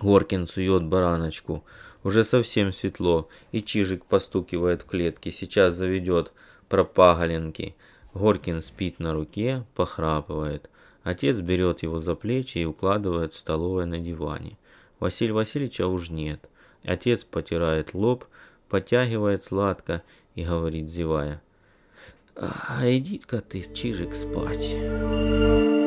Горкин 0.00 0.46
сует 0.46 0.84
бараночку. 0.84 1.64
Уже 2.04 2.22
совсем 2.22 2.72
светло, 2.72 3.28
и 3.50 3.60
Чижик 3.60 4.04
постукивает 4.04 4.82
в 4.82 4.84
клетке. 4.86 5.32
Сейчас 5.32 5.74
заведет 5.74 6.32
пропаголенки. 6.68 7.74
Горкин 8.14 8.62
спит 8.62 9.00
на 9.00 9.14
руке, 9.14 9.64
похрапывает. 9.74 10.70
Отец 11.02 11.40
берет 11.40 11.82
его 11.82 11.98
за 11.98 12.14
плечи 12.14 12.58
и 12.58 12.64
укладывает 12.64 13.34
в 13.34 13.38
столовой 13.38 13.86
на 13.86 13.98
диване. 13.98 14.58
Василия 15.00 15.32
Васильевича 15.32 15.88
уж 15.88 16.10
нет. 16.10 16.48
Отец 16.84 17.24
потирает 17.24 17.94
лоб, 17.94 18.24
потягивает 18.68 19.44
сладко 19.44 20.02
и 20.34 20.44
говорит, 20.44 20.88
зевая. 20.88 21.42
«А 22.34 22.82
иди-ка 22.84 23.40
ты, 23.40 23.62
Чижик, 23.74 24.14
спать». 24.14 25.81